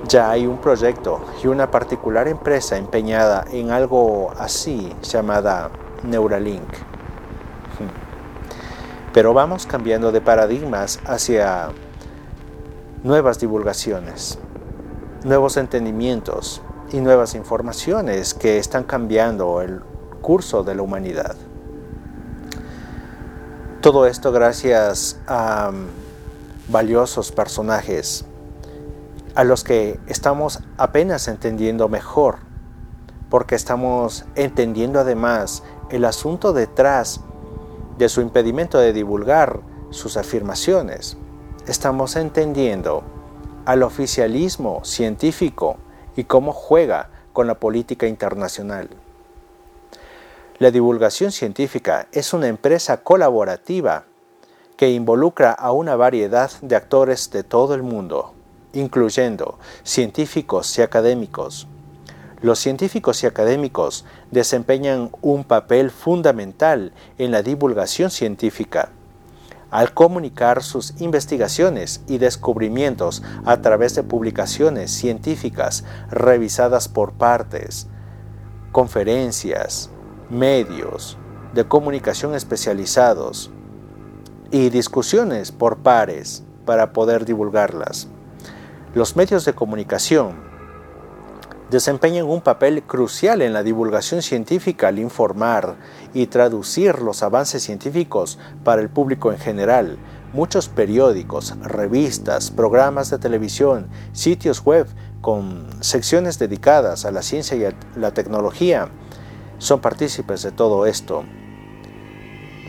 ya 0.08 0.30
hay 0.30 0.46
un 0.46 0.56
proyecto 0.56 1.20
y 1.44 1.48
una 1.48 1.70
particular 1.70 2.28
empresa 2.28 2.78
empeñada 2.78 3.44
en 3.52 3.72
algo 3.72 4.30
así 4.38 4.90
llamada 5.02 5.70
Neuralink. 6.02 6.68
Pero 9.12 9.34
vamos 9.34 9.66
cambiando 9.66 10.12
de 10.12 10.20
paradigmas 10.20 11.00
hacia 11.06 11.70
nuevas 13.02 13.40
divulgaciones, 13.40 14.38
nuevos 15.24 15.56
entendimientos 15.56 16.62
y 16.92 17.00
nuevas 17.00 17.34
informaciones 17.34 18.34
que 18.34 18.58
están 18.58 18.84
cambiando 18.84 19.60
el 19.62 19.80
curso 20.20 20.62
de 20.62 20.74
la 20.74 20.82
humanidad. 20.82 21.36
Todo 23.80 24.06
esto 24.06 24.32
gracias 24.32 25.18
a 25.26 25.70
valiosos 26.68 27.32
personajes 27.32 28.24
a 29.34 29.44
los 29.44 29.62
que 29.62 30.00
estamos 30.08 30.60
apenas 30.76 31.28
entendiendo 31.28 31.88
mejor, 31.88 32.38
porque 33.30 33.54
estamos 33.54 34.24
entendiendo 34.34 34.98
además 34.98 35.62
el 35.90 36.04
asunto 36.04 36.52
detrás 36.52 37.20
de 37.96 38.08
su 38.08 38.20
impedimento 38.20 38.78
de 38.78 38.92
divulgar 38.92 39.60
sus 39.90 40.16
afirmaciones. 40.16 41.16
Estamos 41.66 42.16
entendiendo 42.16 43.02
al 43.64 43.82
oficialismo 43.82 44.84
científico 44.84 45.76
y 46.16 46.24
cómo 46.24 46.52
juega 46.52 47.10
con 47.32 47.46
la 47.46 47.54
política 47.54 48.06
internacional. 48.06 48.88
La 50.58 50.70
divulgación 50.70 51.30
científica 51.32 52.08
es 52.12 52.32
una 52.32 52.48
empresa 52.48 53.02
colaborativa 53.02 54.04
que 54.76 54.90
involucra 54.90 55.52
a 55.52 55.72
una 55.72 55.96
variedad 55.96 56.50
de 56.62 56.76
actores 56.76 57.30
de 57.30 57.44
todo 57.44 57.74
el 57.74 57.82
mundo 57.82 58.34
incluyendo 58.72 59.58
científicos 59.82 60.78
y 60.78 60.82
académicos. 60.82 61.66
Los 62.40 62.60
científicos 62.60 63.22
y 63.22 63.26
académicos 63.26 64.04
desempeñan 64.30 65.10
un 65.22 65.44
papel 65.44 65.90
fundamental 65.90 66.92
en 67.18 67.32
la 67.32 67.42
divulgación 67.42 68.10
científica 68.10 68.90
al 69.70 69.92
comunicar 69.92 70.62
sus 70.62 70.98
investigaciones 71.00 72.00
y 72.06 72.18
descubrimientos 72.18 73.22
a 73.44 73.60
través 73.60 73.94
de 73.94 74.02
publicaciones 74.02 74.90
científicas 74.90 75.84
revisadas 76.10 76.88
por 76.88 77.12
partes, 77.12 77.86
conferencias, 78.72 79.90
medios 80.30 81.18
de 81.52 81.66
comunicación 81.66 82.34
especializados 82.34 83.50
y 84.50 84.70
discusiones 84.70 85.52
por 85.52 85.78
pares 85.78 86.44
para 86.64 86.92
poder 86.92 87.24
divulgarlas. 87.24 88.08
Los 88.94 89.16
medios 89.16 89.44
de 89.44 89.54
comunicación 89.54 90.48
desempeñan 91.70 92.26
un 92.26 92.40
papel 92.40 92.82
crucial 92.82 93.42
en 93.42 93.52
la 93.52 93.62
divulgación 93.62 94.22
científica 94.22 94.88
al 94.88 94.98
informar 94.98 95.76
y 96.14 96.26
traducir 96.26 97.00
los 97.00 97.22
avances 97.22 97.62
científicos 97.62 98.38
para 98.64 98.80
el 98.80 98.88
público 98.88 99.32
en 99.32 99.38
general. 99.38 99.98
Muchos 100.32 100.68
periódicos, 100.68 101.54
revistas, 101.60 102.50
programas 102.50 103.10
de 103.10 103.18
televisión, 103.18 103.88
sitios 104.12 104.64
web 104.64 104.86
con 105.20 105.68
secciones 105.82 106.38
dedicadas 106.38 107.04
a 107.04 107.10
la 107.10 107.22
ciencia 107.22 107.56
y 107.56 107.64
a 107.64 107.74
la 107.96 108.12
tecnología 108.12 108.88
son 109.58 109.80
partícipes 109.80 110.42
de 110.42 110.52
todo 110.52 110.86
esto. 110.86 111.24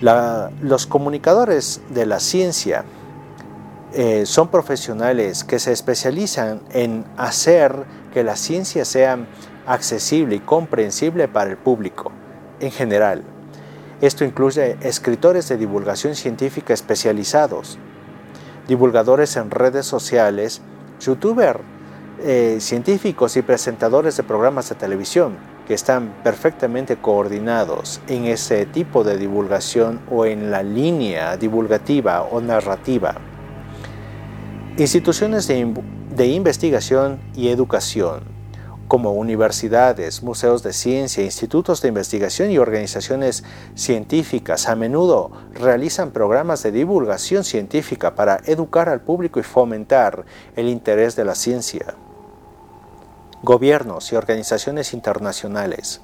los 0.02 0.88
comunicadores 0.88 1.82
de 1.90 2.06
la 2.06 2.20
ciencia 2.20 2.86
eh, 3.94 4.26
son 4.26 4.50
profesionales 4.50 5.44
que 5.44 5.60
se 5.60 5.72
especializan 5.72 6.62
en 6.72 7.06
hacer 7.18 7.86
que 8.14 8.24
la 8.24 8.36
ciencia 8.36 8.86
sea 8.86 9.18
accesible 9.66 10.36
y 10.36 10.40
comprensible 10.40 11.28
para 11.28 11.50
el 11.50 11.58
público 11.58 12.12
en 12.60 12.72
general. 12.72 13.24
Esto 14.02 14.24
incluye 14.24 14.78
escritores 14.82 15.50
de 15.50 15.58
divulgación 15.58 16.16
científica 16.16 16.74
especializados, 16.74 17.78
divulgadores 18.68 19.36
en 19.36 19.52
redes 19.52 19.86
sociales, 19.86 20.62
youtubers, 21.00 21.60
eh, 22.22 22.58
científicos 22.60 23.38
y 23.38 23.42
presentadores 23.42 24.18
de 24.18 24.24
programas 24.24 24.68
de 24.70 24.76
televisión 24.76 25.38
que 25.68 25.74
están 25.74 26.16
perfectamente 26.24 26.98
coordinados 26.98 28.02
en 28.08 28.26
ese 28.26 28.66
tipo 28.66 29.04
de 29.04 29.18
divulgación 29.18 30.02
o 30.10 30.26
en 30.26 30.50
la 30.50 30.64
línea 30.64 31.38
divulgativa 31.38 32.24
o 32.24 32.42
narrativa. 32.42 33.16
Instituciones 34.78 35.48
de, 35.48 35.72
investigación 36.18 37.20
y 37.36 37.50
educación, 37.50 38.40
como 38.88 39.14
universidades, 39.14 40.24
museos 40.24 40.64
de 40.64 40.74
ciencia, 40.74 41.24
institutos 41.24 41.82
de 41.82 41.90
investigación 41.90 42.50
y 42.50 42.58
organizaciones 42.58 43.44
científicas, 43.76 44.68
a 44.68 44.76
menudo 44.76 45.32
realizan 45.54 46.12
programas 46.12 46.64
de 46.64 46.72
divulgación 46.72 47.44
científica 47.44 48.16
para 48.16 48.42
educar 48.46 48.90
al 48.90 49.02
público 49.02 49.40
y 49.40 49.44
fomentar 49.44 50.26
el 50.56 50.68
interés 50.68 51.16
de 51.16 51.26
la 51.26 51.36
ciencia. 51.36 51.94
Gobiernos 53.44 54.12
y 54.12 54.16
organizaciones 54.16 54.94
internacionales. 54.94 56.02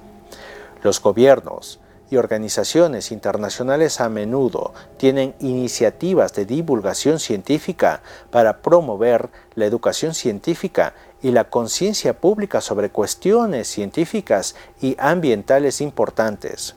Los 0.84 1.02
gobiernos, 1.02 1.80
y 2.10 2.18
organizaciones 2.18 3.12
internacionales 3.12 4.00
a 4.00 4.10
menudo 4.10 4.74
tienen 4.98 5.34
iniciativas 5.40 6.34
de 6.34 6.46
divulgación 6.46 7.20
científica 7.20 8.02
para 8.32 8.58
promover 8.58 9.30
la 9.56 9.66
educación 9.66 10.14
científica 10.14 10.94
y 11.22 11.32
la 11.32 11.46
conciencia 11.46 12.20
pública 12.20 12.62
sobre 12.62 12.90
cuestiones 12.90 13.68
científicas 13.68 14.56
y 14.82 14.96
ambientales 15.00 15.82
importantes. 15.82 16.76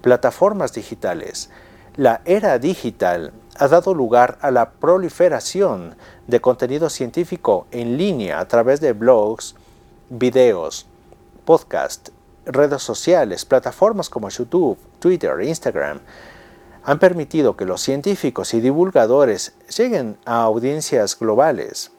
Plataformas 0.00 0.72
digitales. 0.72 1.50
La 1.96 2.22
era 2.24 2.58
digital 2.58 3.32
ha 3.56 3.68
dado 3.68 3.94
lugar 3.94 4.38
a 4.40 4.50
la 4.50 4.70
proliferación 4.70 5.96
de 6.26 6.40
contenido 6.40 6.90
científico 6.90 7.66
en 7.70 7.96
línea 7.96 8.40
a 8.40 8.48
través 8.48 8.80
de 8.80 8.92
blogs, 8.92 9.54
videos, 10.08 10.86
podcasts 11.44 12.13
redes 12.46 12.82
sociales, 12.82 13.44
plataformas 13.44 14.08
como 14.10 14.28
YouTube, 14.28 14.78
Twitter, 14.98 15.40
Instagram, 15.42 16.00
han 16.84 16.98
permitido 16.98 17.56
que 17.56 17.64
los 17.64 17.80
científicos 17.80 18.52
y 18.54 18.60
divulgadores 18.60 19.54
lleguen 19.76 20.18
a 20.26 20.42
audiencias 20.42 21.18
globales. 21.18 21.92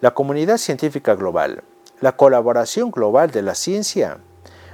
La 0.00 0.12
comunidad 0.12 0.58
científica 0.58 1.14
global, 1.14 1.64
la 2.00 2.16
colaboración 2.16 2.90
global 2.90 3.30
de 3.30 3.42
la 3.42 3.54
ciencia, 3.54 4.18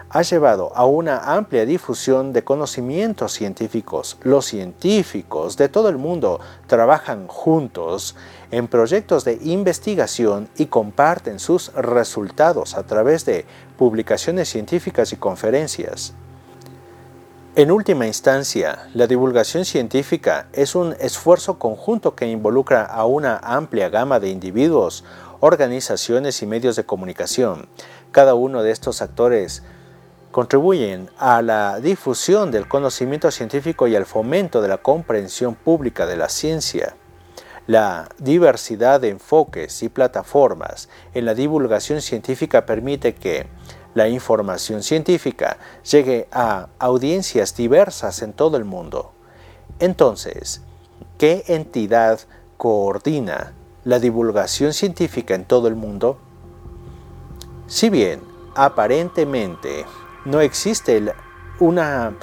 ha 0.09 0.23
llevado 0.23 0.71
a 0.75 0.87
una 0.87 1.35
amplia 1.35 1.67
difusión 1.67 2.33
de 2.33 2.45
conocimientos 2.45 3.33
científicos. 3.33 4.19
Los 4.23 4.47
científicos 4.47 5.57
de 5.57 5.69
todo 5.69 5.89
el 5.89 5.99
mundo 5.99 6.41
trabajan 6.67 7.27
juntos 7.27 8.15
en 8.51 8.69
proyectos 8.69 9.25
de 9.25 9.39
investigación 9.43 10.49
y 10.57 10.67
comparten 10.67 11.41
sus 11.41 11.73
resultados 11.75 12.77
a 12.77 12.85
través 12.85 13.25
de 13.25 13.47
publicaciones 13.77 14.49
científicas 14.49 15.13
y 15.13 15.17
conferencias. 15.17 16.15
En 17.55 17.71
última 17.71 18.07
instancia, 18.07 18.89
la 18.93 19.07
divulgación 19.07 19.65
científica 19.65 20.47
es 20.53 20.75
un 20.75 20.95
esfuerzo 21.01 21.59
conjunto 21.59 22.15
que 22.15 22.27
involucra 22.27 22.85
a 22.85 23.07
una 23.07 23.39
amplia 23.39 23.89
gama 23.89 24.21
de 24.21 24.29
individuos 24.29 25.05
organizaciones 25.41 26.43
y 26.43 26.47
medios 26.47 26.77
de 26.77 26.85
comunicación. 26.85 27.69
Cada 28.13 28.35
uno 28.35 28.63
de 28.63 28.73
estos 28.73 29.01
actores 29.01 29.63
contribuyen 30.33 31.09
a 31.19 31.41
la 31.41 31.81
difusión 31.81 32.51
del 32.51 32.69
conocimiento 32.69 33.31
científico 33.31 33.87
y 33.87 33.97
al 33.97 34.05
fomento 34.05 34.61
de 34.61 34.69
la 34.69 34.79
comprensión 34.79 35.55
pública 35.55 36.05
de 36.05 36.17
la 36.19 36.29
ciencia. 36.29 36.95
La 37.67 38.09
diversidad 38.19 39.01
de 39.01 39.09
enfoques 39.09 39.83
y 39.83 39.89
plataformas 39.89 40.89
en 41.15 41.25
la 41.25 41.35
divulgación 41.35 42.01
científica 42.01 42.65
permite 42.65 43.15
que 43.17 43.49
la 43.95 44.09
información 44.09 44.85
científica 44.85 45.59
llegue 45.91 46.29
a 46.31 46.69
audiencias 46.79 47.57
diversas 47.57 48.23
en 48.23 48.35
todo 48.35 48.57
el 48.57 48.65
mundo. 48.65 49.13
Entonces, 49.81 50.61
¿qué 51.19 51.43
entidad 51.49 52.21
coordina 52.57 53.53
la 53.85 53.99
divulgación 53.99 54.73
científica 54.73 55.35
en 55.35 55.45
todo 55.45 55.67
el 55.67 55.75
mundo? 55.75 56.19
Si 57.67 57.91
bien 57.91 58.21
aparentemente 58.55 59.87
no 60.25 60.41
existe 60.41 61.03
una 61.59 62.15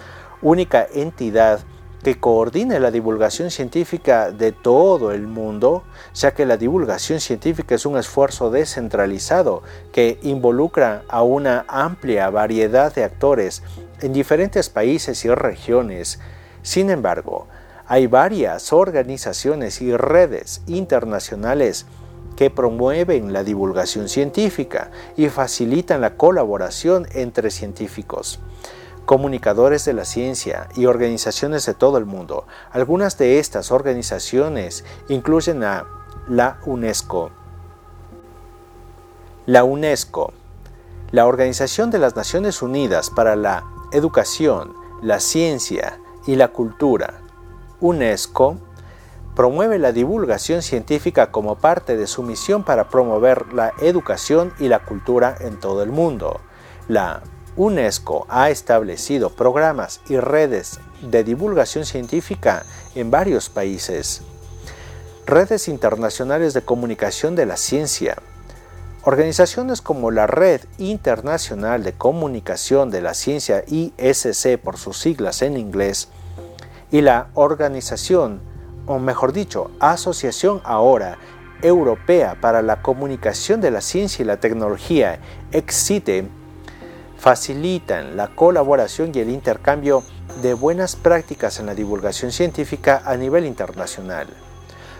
única 0.41 0.87
entidad 0.93 1.59
que 2.03 2.19
coordine 2.19 2.79
la 2.79 2.91
divulgación 2.91 3.49
científica 3.49 4.31
de 4.31 4.51
todo 4.51 5.11
el 5.11 5.25
mundo, 5.25 5.83
ya 6.13 6.33
que 6.33 6.45
la 6.45 6.57
divulgación 6.57 7.21
científica 7.21 7.75
es 7.75 7.85
un 7.85 7.97
esfuerzo 7.97 8.51
descentralizado 8.51 9.63
que 9.93 10.19
involucra 10.21 11.03
a 11.07 11.23
una 11.23 11.65
amplia 11.67 12.29
variedad 12.29 12.93
de 12.93 13.05
actores 13.05 13.63
en 14.01 14.11
diferentes 14.11 14.69
países 14.69 15.23
y 15.23 15.29
regiones. 15.29 16.19
Sin 16.61 16.89
embargo, 16.89 17.47
hay 17.87 18.07
varias 18.07 18.73
organizaciones 18.73 19.81
y 19.81 19.95
redes 19.95 20.61
internacionales 20.67 21.85
que 22.35 22.49
promueven 22.49 23.31
la 23.31 23.43
divulgación 23.43 24.09
científica 24.09 24.91
y 25.15 25.29
facilitan 25.29 26.01
la 26.01 26.15
colaboración 26.15 27.07
entre 27.13 27.51
científicos, 27.51 28.39
comunicadores 29.05 29.85
de 29.85 29.93
la 29.93 30.05
ciencia 30.05 30.69
y 30.75 30.85
organizaciones 30.85 31.65
de 31.65 31.73
todo 31.73 31.97
el 31.97 32.05
mundo. 32.05 32.45
Algunas 32.71 33.17
de 33.17 33.39
estas 33.39 33.71
organizaciones 33.71 34.85
incluyen 35.09 35.63
a 35.63 35.85
la 36.27 36.59
UNESCO. 36.65 37.31
La 39.45 39.63
UNESCO, 39.63 40.33
la 41.11 41.25
Organización 41.25 41.91
de 41.91 41.99
las 41.99 42.15
Naciones 42.15 42.61
Unidas 42.61 43.09
para 43.09 43.35
la 43.35 43.65
Educación, 43.91 44.73
la 45.01 45.19
Ciencia 45.19 45.99
y 46.25 46.37
la 46.37 46.47
Cultura, 46.47 47.19
UNESCO, 47.81 48.57
promueve 49.35 49.79
la 49.79 49.91
divulgación 49.91 50.61
científica 50.61 51.31
como 51.31 51.55
parte 51.55 51.97
de 51.97 52.07
su 52.07 52.23
misión 52.23 52.63
para 52.63 52.87
promover 52.87 53.51
la 53.53 53.73
educación 53.81 54.53
y 54.59 54.67
la 54.69 54.79
cultura 54.79 55.35
en 55.39 55.59
todo 55.59 55.83
el 55.83 55.91
mundo. 55.91 56.39
La 56.87 57.21
UNESCO 57.55 58.25
ha 58.29 58.49
establecido 58.49 59.29
programas 59.29 60.01
y 60.09 60.17
redes 60.17 60.79
de 61.01 61.23
divulgación 61.23 61.85
científica 61.85 62.65
en 62.95 63.11
varios 63.11 63.49
países. 63.49 64.21
Redes 65.25 65.67
internacionales 65.67 66.53
de 66.53 66.63
comunicación 66.63 67.35
de 67.35 67.45
la 67.45 67.57
ciencia. 67.57 68.17
Organizaciones 69.03 69.81
como 69.81 70.11
la 70.11 70.25
Red 70.25 70.61
Internacional 70.77 71.83
de 71.83 71.93
Comunicación 71.93 72.89
de 72.89 73.01
la 73.01 73.13
Ciencia 73.13 73.63
ISC 73.67 74.57
por 74.57 74.77
sus 74.77 74.97
siglas 74.97 75.41
en 75.41 75.57
inglés 75.57 76.07
y 76.89 77.01
la 77.01 77.27
Organización 77.33 78.41
o 78.85 78.99
mejor 78.99 79.31
dicho, 79.33 79.71
Asociación 79.79 80.61
Ahora 80.63 81.17
Europea 81.61 82.37
para 82.41 82.61
la 82.61 82.81
Comunicación 82.81 83.61
de 83.61 83.71
la 83.71 83.81
Ciencia 83.81 84.23
y 84.23 84.25
la 84.25 84.37
Tecnología, 84.37 85.19
EXCITE, 85.51 86.27
facilitan 87.23 88.17
la 88.17 88.27
colaboración 88.27 89.13
y 89.15 89.19
el 89.19 89.29
intercambio 89.29 90.03
de 90.41 90.53
buenas 90.53 90.97
prácticas 90.97 91.57
en 91.57 91.67
la 91.67 91.73
divulgación 91.73 92.33
científica 92.33 93.01
a 93.05 93.15
nivel 93.15 93.45
internacional. 93.45 94.27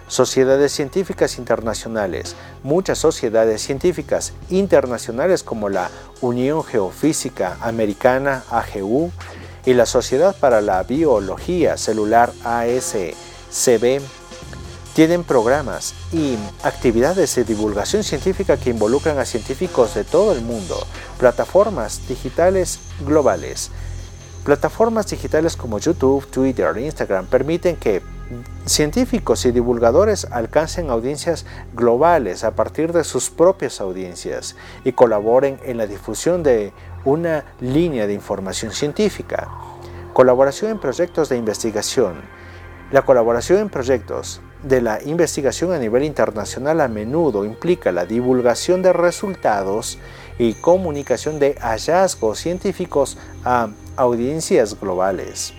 Sociedades 0.08 0.72
científicas 0.72 1.38
internacionales. 1.38 2.38
Muchas 2.64 3.00
sociedades 3.00 3.62
científicas 3.62 4.32
internacionales 4.50 5.44
como 5.44 5.68
la 5.68 5.90
Unión 6.22 6.64
Geofísica 6.64 7.58
Americana 7.60 8.46
AGU 8.50 9.12
y 9.66 9.74
la 9.74 9.86
Sociedad 9.86 10.34
para 10.34 10.62
la 10.62 10.82
Biología 10.84 11.76
Celular 11.76 12.32
ve 13.80 14.02
tienen 14.94 15.24
programas 15.24 15.94
y 16.12 16.38
actividades 16.64 17.36
de 17.36 17.44
divulgación 17.44 18.04
científica 18.04 18.58
que 18.58 18.70
involucran 18.70 19.18
a 19.18 19.26
científicos 19.26 19.96
de 19.96 20.04
todo 20.04 20.34
el 20.34 20.42
mundo, 20.42 20.78
plataformas 21.18 22.08
digitales 22.08 22.80
globales. 23.06 23.72
Plataformas 24.44 25.08
digitales 25.08 25.56
como 25.56 25.80
YouTube, 25.80 26.28
Twitter, 26.28 26.78
Instagram 26.78 27.26
permiten 27.26 27.78
que 27.78 28.02
científicos 28.66 29.46
y 29.46 29.52
divulgadores 29.52 30.28
alcancen 30.32 30.90
audiencias 30.90 31.46
globales 31.74 32.44
a 32.44 32.52
partir 32.52 32.92
de 32.92 33.04
sus 33.04 33.30
propias 33.30 33.80
audiencias 33.80 34.56
y 34.84 34.92
colaboren 34.92 35.60
en 35.64 35.78
la 35.78 35.88
difusión 35.88 36.44
de 36.44 36.74
una 37.06 37.46
línea 37.62 38.06
de 38.06 38.14
información 38.14 38.72
científica. 38.72 39.50
Colaboración 40.14 40.72
en 40.72 40.80
proyectos 40.80 41.30
de 41.30 41.38
investigación 41.38 42.22
la 42.94 43.02
colaboración 43.02 43.60
en 43.60 43.70
proyectos 43.70 44.40
de 44.64 44.82
la 44.82 45.00
investigación 45.04 45.74
a 45.74 45.80
nivel 45.80 46.04
internacional 46.04 46.82
a 46.82 46.88
menudo 46.88 47.46
implica 47.46 47.92
la 47.92 48.06
divulgación 48.06 48.82
de 48.82 48.94
resultados 48.94 50.00
y 50.40 50.54
comunicación 50.54 51.38
de 51.40 51.56
hallazgos 51.56 52.40
científicos 52.40 53.18
a 53.44 53.70
audiencias 53.98 54.80
globales. 54.80 55.54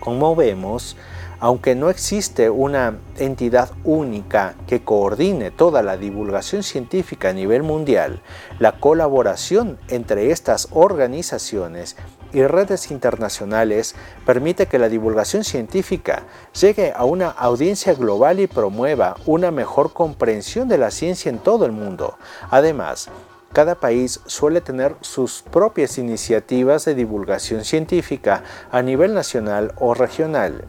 Como 0.00 0.36
vemos, 0.36 0.96
aunque 1.38 1.74
no 1.74 1.90
existe 1.90 2.48
una 2.48 2.98
entidad 3.18 3.70
única 3.84 4.54
que 4.66 4.82
coordine 4.82 5.50
toda 5.50 5.82
la 5.82 5.96
divulgación 5.96 6.62
científica 6.62 7.30
a 7.30 7.32
nivel 7.34 7.62
mundial, 7.62 8.22
la 8.58 8.78
colaboración 8.78 9.78
entre 9.88 10.30
estas 10.30 10.68
organizaciones 10.70 11.96
y 12.32 12.42
redes 12.42 12.90
internacionales 12.90 13.94
permite 14.24 14.66
que 14.66 14.78
la 14.78 14.88
divulgación 14.88 15.44
científica 15.44 16.24
llegue 16.58 16.92
a 16.94 17.04
una 17.04 17.30
audiencia 17.30 17.94
global 17.94 18.40
y 18.40 18.46
promueva 18.46 19.16
una 19.26 19.50
mejor 19.50 19.92
comprensión 19.92 20.68
de 20.68 20.78
la 20.78 20.90
ciencia 20.90 21.30
en 21.30 21.38
todo 21.38 21.66
el 21.66 21.72
mundo. 21.72 22.16
Además, 22.50 23.08
cada 23.52 23.76
país 23.76 24.20
suele 24.26 24.60
tener 24.60 24.96
sus 25.00 25.42
propias 25.42 25.98
iniciativas 25.98 26.84
de 26.84 26.94
divulgación 26.94 27.64
científica 27.64 28.42
a 28.70 28.82
nivel 28.82 29.14
nacional 29.14 29.72
o 29.78 29.94
regional. 29.94 30.64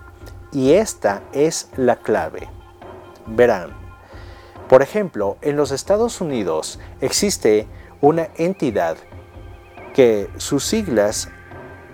Y 0.52 0.74
esta 0.74 1.24
es 1.34 1.70
la 1.76 1.98
clave. 1.98 2.48
Verán, 3.26 3.88
por 4.70 4.82
ejemplo, 4.82 5.38
en 5.42 5.56
los 5.56 5.72
Estados 5.72 6.20
Unidos 6.22 6.80
existe 7.02 7.68
una 8.02 8.30
entidad 8.36 8.98
que 9.94 10.30
sus 10.38 10.64
siglas 10.64 11.30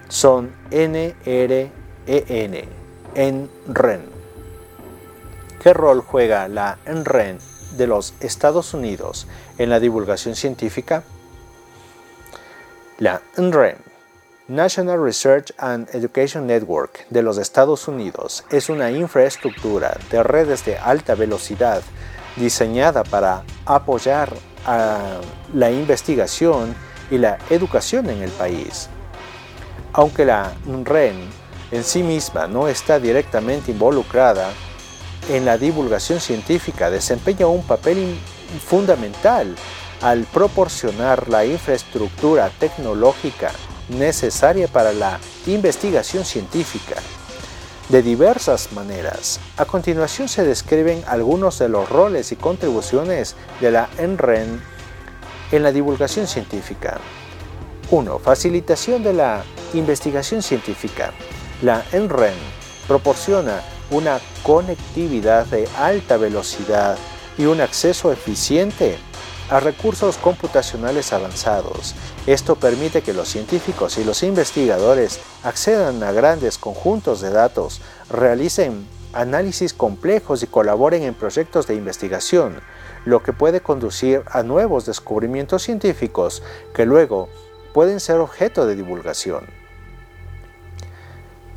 son 0.10 0.52
NREN, 0.72 1.72
NREN. 3.16 4.06
¿Qué 5.62 5.74
rol 5.74 6.02
juega 6.02 6.48
la 6.48 6.78
NREN 6.86 7.40
de 7.78 7.88
los 7.88 8.14
Estados 8.20 8.74
Unidos 8.74 9.28
en 9.58 9.70
la 9.70 9.80
divulgación 9.80 10.36
científica? 10.36 11.04
La 13.00 13.22
NREN, 13.38 13.78
National 14.48 15.02
Research 15.02 15.54
and 15.58 15.88
Education 15.96 16.46
Network 16.48 17.08
de 17.10 17.24
los 17.24 17.38
Estados 17.38 17.88
Unidos, 17.88 18.44
es 18.52 18.70
una 18.70 18.92
infraestructura 18.92 19.98
de 20.12 20.22
redes 20.22 20.66
de 20.66 20.78
alta 20.78 21.16
velocidad 21.16 21.82
diseñada 22.36 23.04
para 23.04 23.44
apoyar 23.66 24.34
la 25.54 25.72
investigación 25.72 26.76
y 27.10 27.18
la 27.18 27.38
educación 27.50 28.10
en 28.10 28.22
el 28.22 28.32
país. 28.32 28.90
Aunque 29.94 30.26
la 30.26 30.54
REN 30.84 31.30
en 31.72 31.84
sí 31.84 32.02
misma 32.02 32.48
no 32.48 32.68
está 32.68 33.00
directamente 33.00 33.72
involucrada 33.72 34.52
en 35.30 35.46
la 35.46 35.58
divulgación 35.58 36.20
científica, 36.20 36.90
desempeña 36.90 37.48
un 37.48 37.64
papel 37.64 38.18
fundamental 38.66 39.56
al 40.02 40.24
proporcionar 40.26 41.30
la 41.30 41.46
infraestructura 41.46 42.50
tecnológica 42.60 43.52
necesaria 43.90 44.68
para 44.68 44.94
la 44.94 45.20
investigación 45.46 46.26
científica. 46.26 46.96
De 47.90 48.02
diversas 48.02 48.72
maneras, 48.72 49.40
a 49.58 49.66
continuación 49.66 50.28
se 50.28 50.44
describen 50.44 51.04
algunos 51.08 51.60
de 51.60 51.70
los 51.70 51.88
roles 51.88 52.32
y 52.32 52.36
contribuciones 52.36 53.36
de 53.62 53.72
la 53.72 53.90
NREN 54.00 54.62
en 55.52 55.64
la 55.64 55.72
divulgación 55.72 56.28
científica. 56.28 57.00
1. 57.94 58.18
Facilitación 58.18 59.04
de 59.04 59.14
la 59.14 59.44
investigación 59.76 60.42
científica. 60.42 61.14
La 61.62 61.86
NREN 61.92 62.34
proporciona 62.88 63.62
una 63.92 64.20
conectividad 64.42 65.46
de 65.46 65.68
alta 65.78 66.18
velocidad 66.18 66.98
y 67.38 67.46
un 67.46 67.62
acceso 67.62 68.12
eficiente 68.12 68.98
a 69.52 69.60
recursos 69.60 70.18
computacionales 70.18 71.14
avanzados. 71.14 71.94
Esto 72.26 72.56
permite 72.56 73.04
que 73.04 73.14
los 73.14 73.28
científicos 73.28 74.00
y 74.00 74.04
los 74.04 74.24
investigadores 74.24 75.20
accedan 75.44 76.02
a 76.02 76.12
grandes 76.12 76.58
conjuntos 76.58 77.22
de 77.22 77.30
datos, 77.30 77.80
realicen 78.10 78.88
análisis 79.14 79.72
complejos 79.72 80.42
y 80.42 80.48
colaboren 80.48 81.04
en 81.04 81.14
proyectos 81.14 81.68
de 81.68 81.76
investigación, 81.76 82.60
lo 83.06 83.22
que 83.22 83.34
puede 83.34 83.62
conducir 83.62 84.24
a 84.32 84.42
nuevos 84.42 84.88
descubrimientos 84.88 85.62
científicos 85.62 86.42
que 86.74 86.88
luego 86.88 87.30
pueden 87.74 88.00
ser 88.00 88.20
objeto 88.20 88.66
de 88.66 88.76
divulgación. 88.76 89.46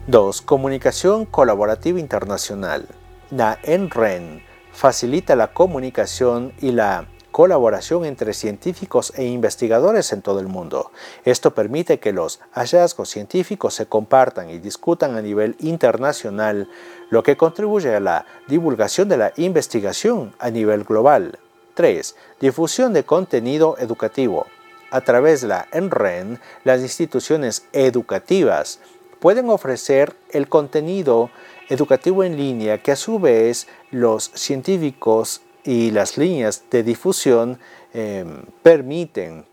2. 0.08 0.42
Comunicación 0.42 1.26
colaborativa 1.26 2.00
internacional. 2.00 2.86
La 3.30 3.58
NREN 3.66 4.42
facilita 4.72 5.36
la 5.36 5.52
comunicación 5.52 6.52
y 6.60 6.72
la 6.72 7.06
colaboración 7.32 8.06
entre 8.06 8.32
científicos 8.32 9.12
e 9.14 9.24
investigadores 9.24 10.10
en 10.12 10.22
todo 10.22 10.40
el 10.40 10.46
mundo. 10.46 10.90
Esto 11.24 11.54
permite 11.54 11.98
que 11.98 12.12
los 12.12 12.40
hallazgos 12.52 13.10
científicos 13.10 13.74
se 13.74 13.84
compartan 13.84 14.48
y 14.48 14.58
discutan 14.58 15.16
a 15.16 15.22
nivel 15.22 15.54
internacional, 15.60 16.70
lo 17.10 17.22
que 17.22 17.36
contribuye 17.36 17.94
a 17.94 18.00
la 18.00 18.24
divulgación 18.48 19.10
de 19.10 19.18
la 19.18 19.32
investigación 19.36 20.34
a 20.38 20.48
nivel 20.48 20.84
global. 20.84 21.38
3. 21.74 22.16
Difusión 22.40 22.94
de 22.94 23.04
contenido 23.04 23.76
educativo. 23.78 24.46
A 24.90 25.00
través 25.00 25.40
de 25.40 25.48
la 25.48 25.66
NREN, 25.72 26.40
las 26.64 26.80
instituciones 26.80 27.66
educativas 27.72 28.78
pueden 29.18 29.50
ofrecer 29.50 30.14
el 30.30 30.48
contenido 30.48 31.30
educativo 31.68 32.22
en 32.22 32.36
línea 32.36 32.82
que 32.82 32.92
a 32.92 32.96
su 32.96 33.18
vez 33.18 33.66
los 33.90 34.30
científicos 34.34 35.42
y 35.64 35.90
las 35.90 36.16
líneas 36.16 36.64
de 36.70 36.84
difusión 36.84 37.58
em, 37.92 38.44
permiten, 38.62 39.44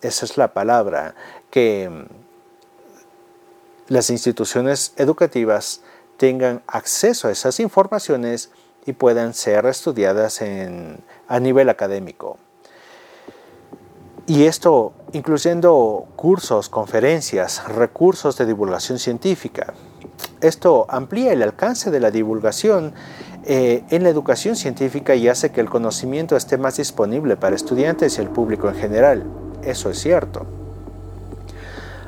esa 0.00 0.24
es 0.24 0.36
la 0.36 0.52
palabra, 0.52 1.14
que 1.50 1.84
em, 1.84 2.06
las 3.88 4.10
instituciones 4.10 4.92
educativas 4.96 5.82
tengan 6.16 6.62
acceso 6.66 7.28
a 7.28 7.32
esas 7.32 7.58
informaciones 7.58 8.50
y 8.86 8.92
puedan 8.92 9.34
ser 9.34 9.66
estudiadas 9.66 10.40
a 11.28 11.40
nivel 11.40 11.68
académico. 11.68 12.38
Y 14.26 14.44
esto 14.44 14.92
incluyendo 15.12 16.08
cursos, 16.16 16.68
conferencias, 16.68 17.62
recursos 17.68 18.36
de 18.36 18.46
divulgación 18.46 18.98
científica. 18.98 19.74
Esto 20.40 20.86
amplía 20.88 21.32
el 21.32 21.42
alcance 21.42 21.90
de 21.92 22.00
la 22.00 22.10
divulgación 22.10 22.92
eh, 23.44 23.84
en 23.90 24.02
la 24.02 24.08
educación 24.08 24.56
científica 24.56 25.14
y 25.14 25.28
hace 25.28 25.52
que 25.52 25.60
el 25.60 25.70
conocimiento 25.70 26.36
esté 26.36 26.58
más 26.58 26.76
disponible 26.76 27.36
para 27.36 27.54
estudiantes 27.54 28.18
y 28.18 28.20
el 28.20 28.28
público 28.28 28.68
en 28.68 28.74
general. 28.74 29.24
Eso 29.62 29.90
es 29.90 30.00
cierto. 30.00 30.44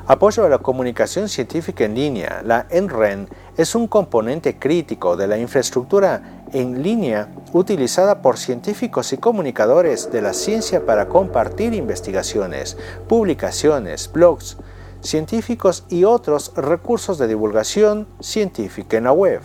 Apoyo 0.05 0.43
a 0.43 0.49
la 0.49 0.57
comunicación 0.57 1.29
científica 1.29 1.85
en 1.85 1.95
línea. 1.95 2.41
La 2.43 2.65
NREN 2.69 3.29
es 3.59 3.75
un 3.75 3.87
componente 3.87 4.57
crítico 4.57 5.17
de 5.17 5.27
la 5.27 5.37
infraestructura 5.37 6.43
en 6.53 6.81
línea 6.81 7.27
utilizada 7.51 8.21
por 8.21 8.37
científicos 8.37 9.11
y 9.11 9.17
comunicadores 9.17 10.09
de 10.13 10.21
la 10.21 10.31
ciencia 10.31 10.85
para 10.85 11.09
compartir 11.09 11.73
investigaciones, 11.73 12.77
publicaciones, 13.09 14.09
blogs 14.13 14.55
científicos 15.01 15.83
y 15.89 16.05
otros 16.05 16.53
recursos 16.55 17.17
de 17.17 17.27
divulgación 17.27 18.07
científica 18.21 18.95
en 18.95 19.03
la 19.03 19.11
web 19.11 19.41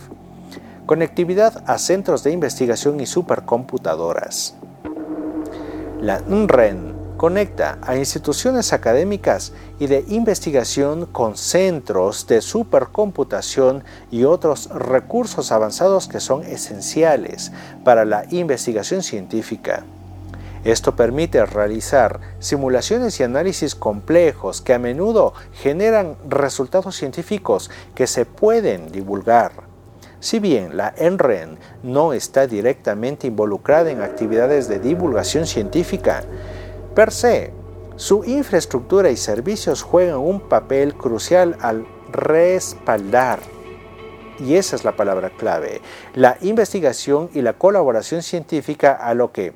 conectividad 0.85 1.69
a 1.69 1.77
centros 1.77 2.23
de 2.23 2.31
investigación 2.31 3.01
y 3.01 3.05
supercomputadoras. 3.05 4.55
La 5.99 6.21
NREN 6.21 6.94
conecta 7.25 7.79
a 7.81 7.95
instituciones 7.97 8.71
académicas 8.71 9.51
y 9.79 9.87
de 9.87 10.05
investigación 10.09 11.07
con 11.07 11.37
centros 11.37 12.27
de 12.27 12.39
supercomputación 12.39 13.83
y 14.11 14.25
otros 14.25 14.69
recursos 14.69 15.51
avanzados 15.51 16.07
que 16.07 16.19
son 16.19 16.43
esenciales 16.43 17.51
para 17.83 18.05
la 18.05 18.25
investigación 18.29 19.01
científica. 19.01 19.85
Esto 20.63 20.95
permite 20.95 21.43
realizar 21.47 22.19
simulaciones 22.37 23.19
y 23.19 23.23
análisis 23.23 23.73
complejos 23.73 24.61
que 24.61 24.75
a 24.75 24.77
menudo 24.77 25.33
generan 25.51 26.17
resultados 26.29 26.95
científicos 26.95 27.71
que 27.95 28.05
se 28.05 28.27
pueden 28.27 28.91
divulgar. 28.91 29.63
Si 30.19 30.37
bien 30.37 30.77
la 30.77 30.93
NREN 30.99 31.57
no 31.81 32.13
está 32.13 32.45
directamente 32.45 33.25
involucrada 33.25 33.89
en 33.89 34.03
actividades 34.03 34.67
de 34.67 34.77
divulgación 34.77 35.47
científica, 35.47 36.23
per 36.95 37.11
se, 37.11 37.53
su 37.97 38.23
infraestructura 38.23 39.09
y 39.09 39.17
servicios 39.17 39.83
juegan 39.83 40.17
un 40.17 40.39
papel 40.39 40.95
crucial 40.95 41.57
al 41.61 41.85
respaldar, 42.11 43.39
y 44.39 44.55
esa 44.55 44.75
es 44.75 44.83
la 44.83 44.95
palabra 44.95 45.29
clave, 45.29 45.81
la 46.13 46.37
investigación 46.41 47.29
y 47.33 47.41
la 47.41 47.53
colaboración 47.53 48.21
científica 48.21 48.93
a 48.93 49.13
lo 49.13 49.31
que, 49.31 49.53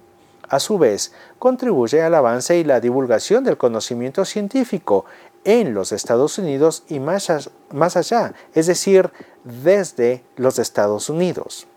a 0.48 0.60
su 0.60 0.78
vez, 0.78 1.14
contribuye 1.38 2.02
al 2.02 2.16
avance 2.16 2.58
y 2.58 2.64
la 2.64 2.80
divulgación 2.80 3.44
del 3.44 3.58
conocimiento 3.58 4.26
científico 4.26 5.06
en 5.44 5.74
los 5.74 5.92
Estados 5.92 6.38
Unidos 6.38 6.84
y 6.90 7.00
más, 7.00 7.30
allá, 7.30 8.34
es 8.54 8.68
decir, 8.68 9.10
desde 9.44 10.24
los 10.36 10.60
Estados 10.60 11.10
Unidos. 11.10 11.68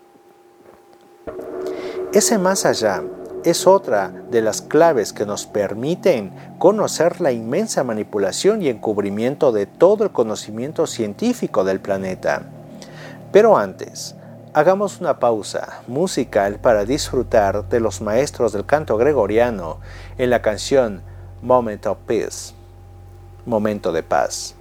Ese 2.11 2.37
más 2.37 2.65
allá 2.65 3.03
es 3.43 3.67
otra 3.67 4.13
de 4.29 4.41
las 4.41 4.61
claves 4.61 5.13
que 5.13 5.25
nos 5.25 5.45
permiten 5.45 6.31
conocer 6.59 7.21
la 7.21 7.31
inmensa 7.31 7.83
manipulación 7.83 8.61
y 8.61 8.69
encubrimiento 8.69 9.51
de 9.51 9.65
todo 9.65 10.03
el 10.03 10.11
conocimiento 10.11 10.87
científico 10.87 11.63
del 11.63 11.79
planeta. 11.79 12.43
Pero 13.31 13.57
antes, 13.57 14.15
hagamos 14.53 15.01
una 15.01 15.19
pausa 15.19 15.81
musical 15.87 16.59
para 16.59 16.85
disfrutar 16.85 17.67
de 17.69 17.79
los 17.79 18.01
maestros 18.01 18.53
del 18.53 18.65
canto 18.65 18.97
gregoriano 18.97 19.79
en 20.17 20.29
la 20.29 20.41
canción 20.41 21.01
Moment 21.41 21.85
of 21.85 21.97
Peace 22.05 22.53
momento 23.45 23.91
de 23.91 24.03
paz. 24.03 24.55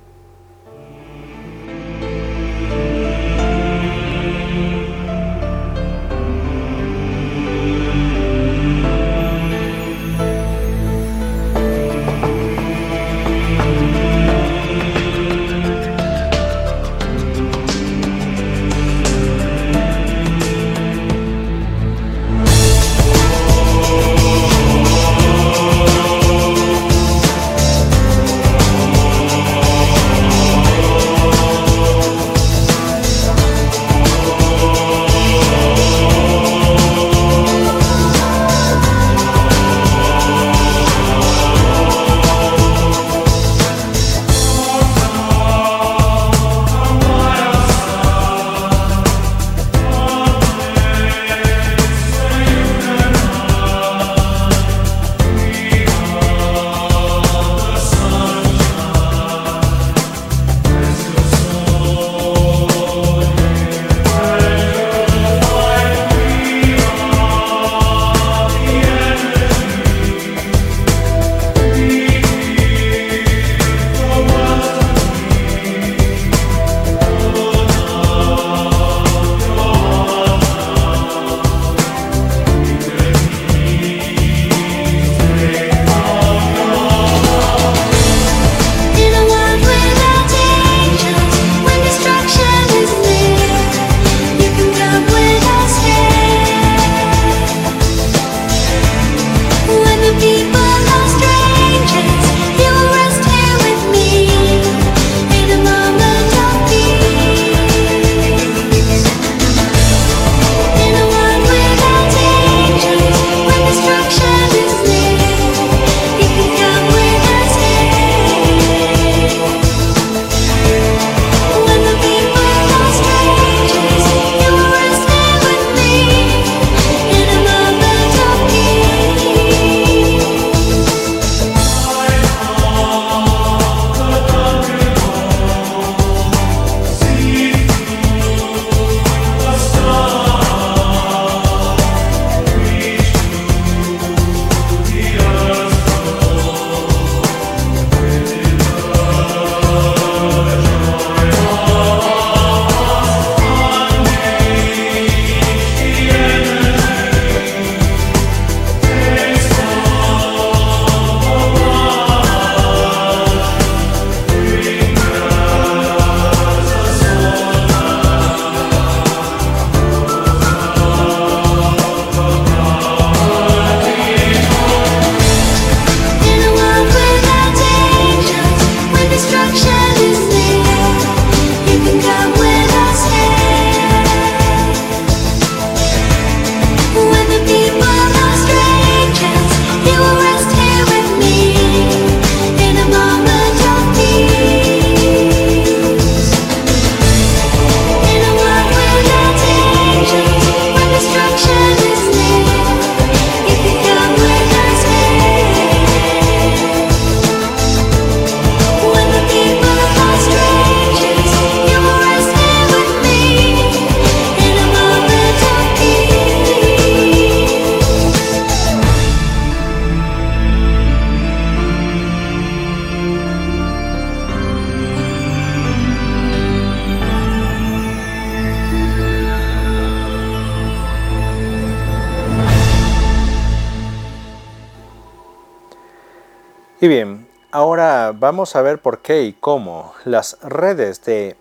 Vamos 238.22 238.54
a 238.54 238.62
ver 238.62 238.78
por 238.78 239.00
qué 239.00 239.22
y 239.22 239.32
cómo 239.32 239.94
las 240.04 240.38
redes 240.42 241.02
de 241.02 241.34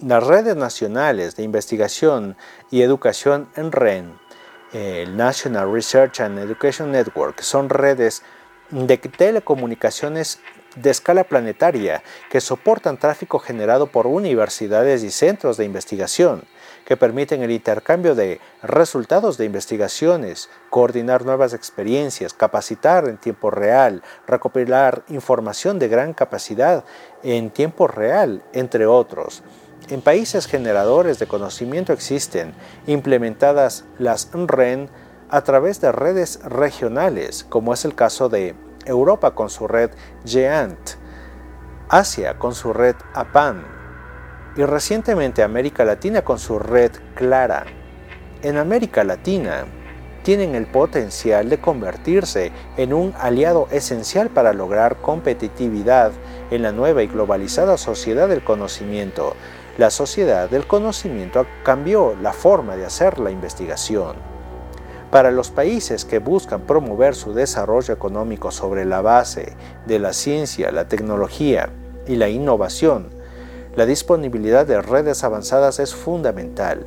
las 0.00 0.26
redes 0.26 0.56
nacionales 0.56 1.36
de 1.36 1.44
investigación 1.44 2.36
y 2.68 2.82
educación 2.82 3.48
en 3.54 3.70
REN, 3.70 4.18
el 4.72 5.16
National 5.16 5.72
Research 5.72 6.18
and 6.18 6.40
Education 6.40 6.90
Network, 6.90 7.40
son 7.42 7.68
redes 7.68 8.24
de 8.70 8.98
telecomunicaciones 8.98 10.40
de 10.74 10.90
escala 10.90 11.22
planetaria 11.22 12.02
que 12.28 12.40
soportan 12.40 12.96
tráfico 12.96 13.38
generado 13.38 13.86
por 13.86 14.08
universidades 14.08 15.04
y 15.04 15.12
centros 15.12 15.58
de 15.58 15.64
investigación, 15.64 16.42
que 16.90 16.96
permiten 16.96 17.40
el 17.44 17.52
intercambio 17.52 18.16
de 18.16 18.40
resultados 18.64 19.38
de 19.38 19.44
investigaciones, 19.44 20.50
coordinar 20.70 21.24
nuevas 21.24 21.54
experiencias, 21.54 22.34
capacitar 22.34 23.08
en 23.08 23.16
tiempo 23.16 23.52
real, 23.52 24.02
recopilar 24.26 25.04
información 25.06 25.78
de 25.78 25.86
gran 25.86 26.14
capacidad 26.14 26.82
en 27.22 27.50
tiempo 27.50 27.86
real, 27.86 28.42
entre 28.52 28.86
otros. 28.86 29.44
En 29.88 30.00
países 30.00 30.48
generadores 30.48 31.20
de 31.20 31.28
conocimiento 31.28 31.92
existen 31.92 32.54
implementadas 32.88 33.84
las 34.00 34.28
REN 34.32 34.90
a 35.28 35.42
través 35.42 35.80
de 35.80 35.92
redes 35.92 36.40
regionales, 36.42 37.46
como 37.48 37.72
es 37.72 37.84
el 37.84 37.94
caso 37.94 38.28
de 38.28 38.56
Europa 38.84 39.36
con 39.36 39.48
su 39.48 39.68
red 39.68 39.92
GEANT, 40.24 40.76
Asia 41.88 42.36
con 42.36 42.52
su 42.52 42.72
red 42.72 42.96
APAN 43.14 43.79
y 44.56 44.64
recientemente 44.64 45.42
América 45.42 45.84
Latina 45.84 46.22
con 46.22 46.38
su 46.38 46.58
red 46.58 46.92
Clara. 47.14 47.64
En 48.42 48.56
América 48.56 49.04
Latina 49.04 49.64
tienen 50.22 50.54
el 50.54 50.66
potencial 50.66 51.48
de 51.48 51.60
convertirse 51.60 52.52
en 52.76 52.92
un 52.92 53.14
aliado 53.18 53.68
esencial 53.70 54.28
para 54.28 54.52
lograr 54.52 54.96
competitividad 54.96 56.12
en 56.50 56.62
la 56.62 56.72
nueva 56.72 57.02
y 57.02 57.06
globalizada 57.06 57.78
sociedad 57.78 58.28
del 58.28 58.44
conocimiento. 58.44 59.34
La 59.78 59.90
sociedad 59.90 60.50
del 60.50 60.66
conocimiento 60.66 61.46
cambió 61.62 62.14
la 62.20 62.32
forma 62.32 62.76
de 62.76 62.84
hacer 62.84 63.18
la 63.18 63.30
investigación. 63.30 64.16
Para 65.10 65.30
los 65.30 65.50
países 65.50 66.04
que 66.04 66.18
buscan 66.18 66.62
promover 66.62 67.14
su 67.14 67.32
desarrollo 67.32 67.94
económico 67.94 68.50
sobre 68.50 68.84
la 68.84 69.00
base 69.00 69.54
de 69.86 69.98
la 69.98 70.12
ciencia, 70.12 70.70
la 70.70 70.86
tecnología 70.86 71.70
y 72.06 72.16
la 72.16 72.28
innovación, 72.28 73.19
la 73.76 73.86
disponibilidad 73.86 74.66
de 74.66 74.82
redes 74.82 75.24
avanzadas 75.24 75.78
es 75.78 75.94
fundamental 75.94 76.86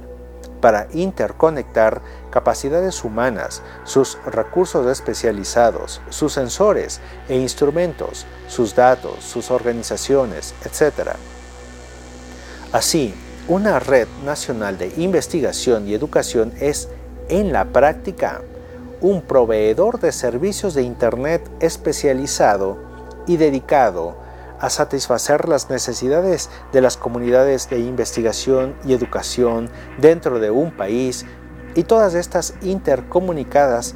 para 0.60 0.88
interconectar 0.94 2.02
capacidades 2.30 3.04
humanas, 3.04 3.62
sus 3.84 4.18
recursos 4.26 4.88
especializados, 4.88 6.02
sus 6.10 6.32
sensores 6.32 7.02
e 7.28 7.38
instrumentos, 7.38 8.26
sus 8.48 8.74
datos, 8.74 9.24
sus 9.26 9.52
organizaciones, 9.52 10.54
etc. 10.64 11.18
Así, 12.72 13.14
una 13.50 13.80
red 13.80 14.08
nacional 14.24 14.78
de 14.78 14.94
investigación 14.96 15.86
y 15.88 15.94
educación 15.94 16.54
es 16.62 16.88
en 17.28 17.52
la 17.52 17.66
práctica 17.66 18.42
un 19.02 19.22
proveedor 19.22 20.00
de 20.00 20.14
servicios 20.14 20.74
de 20.76 20.84
Internet 20.84 21.46
especializado 21.60 22.78
y 23.28 23.36
dedicado 23.36 24.23
a 24.64 24.70
satisfacer 24.70 25.50
las 25.50 25.70
necesidades 25.70 26.50
de 26.72 26.80
las 26.80 26.96
comunidades 26.96 27.70
de 27.70 27.80
investigación 27.80 28.76
y 28.86 28.94
educación 28.94 29.70
dentro 29.98 30.40
de 30.40 30.52
un 30.52 30.72
país 30.72 31.26
y 31.76 31.84
todas 31.84 32.14
estas 32.14 32.54
intercomunicadas 32.62 33.94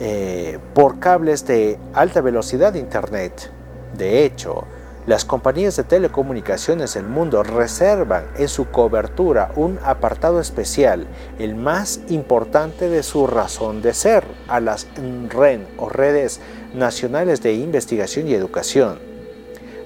eh, 0.00 0.60
por 0.72 0.98
cables 0.98 1.46
de 1.46 1.78
alta 1.92 2.22
velocidad 2.22 2.72
de 2.72 2.78
Internet. 2.78 3.52
De 3.98 4.24
hecho, 4.24 4.64
las 5.06 5.26
compañías 5.26 5.76
de 5.76 5.84
telecomunicaciones 5.84 6.94
del 6.94 7.06
mundo 7.06 7.42
reservan 7.42 8.28
en 8.38 8.48
su 8.48 8.70
cobertura 8.70 9.52
un 9.56 9.78
apartado 9.84 10.40
especial, 10.40 11.06
el 11.38 11.54
más 11.54 12.00
importante 12.08 12.88
de 12.88 13.02
su 13.02 13.26
razón 13.26 13.82
de 13.82 13.92
ser, 13.92 14.24
a 14.48 14.60
las 14.60 14.86
REN 15.28 15.66
o 15.76 15.90
redes 15.90 16.40
nacionales 16.72 17.42
de 17.42 17.52
investigación 17.52 18.26
y 18.26 18.32
educación. 18.32 19.07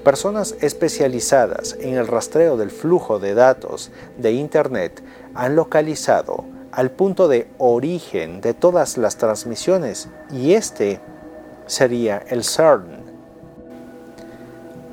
Personas 0.05 0.57
especializadas 0.61 1.77
en 1.81 1.95
el 1.95 2.07
rastreo 2.07 2.57
del 2.57 2.71
flujo 2.71 3.19
de 3.19 3.35
datos 3.35 3.91
de 4.19 4.33
Internet 4.33 5.03
han 5.35 5.57
localizado 5.57 6.45
al 6.73 6.91
punto 6.91 7.29
de 7.29 7.49
origen 7.59 8.41
de 8.41 8.55
todas 8.55 8.99
las 8.99 9.17
transmisiones 9.17 10.09
y 10.31 10.55
este 10.55 11.01
sería 11.67 12.19
el 12.29 12.45
CERN 12.45 13.03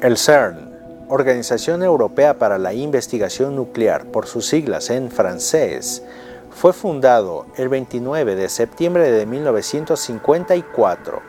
el 0.02 0.18
CERN, 0.18 1.08
Organización 1.10 1.84
Europea 1.84 2.40
para 2.40 2.58
la 2.58 2.74
Investigación 2.74 3.58
Nuclear, 3.58 4.06
por 4.06 4.28
sus 4.28 4.48
siglas 4.48 4.90
en 4.92 5.12
francés, 5.12 6.04
fue 6.52 6.72
fundado 6.72 7.48
el 7.58 7.68
29 7.68 8.36
de 8.36 8.48
septiembre 8.48 9.12
de 9.12 9.26
1954. 9.26 11.29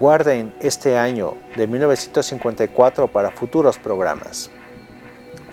Guarden 0.00 0.54
este 0.60 0.96
año 0.96 1.34
de 1.56 1.66
1954 1.66 3.08
para 3.08 3.30
futuros 3.30 3.78
programas 3.78 4.50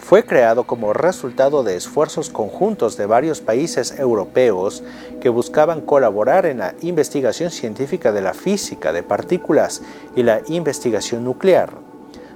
fue 0.06 0.24
creado 0.24 0.66
como 0.68 0.94
resultado 0.94 1.64
de 1.64 1.76
esfuerzos 1.76 2.30
conjuntos 2.30 2.96
de 2.96 3.08
varios 3.08 3.42
países 3.42 3.98
europeos 3.98 4.84
que 5.20 5.30
buscaban 5.30 5.82
colaborar 5.82 6.46
en 6.46 6.60
la 6.60 6.76
investigación 6.82 7.50
científica 7.50 8.12
de 8.12 8.22
la 8.22 8.36
física 8.36 8.94
de 8.94 9.02
partículas 9.02 9.82
y 10.16 10.22
la 10.22 10.42
investigación 10.46 11.24
nuclear. 11.24 11.72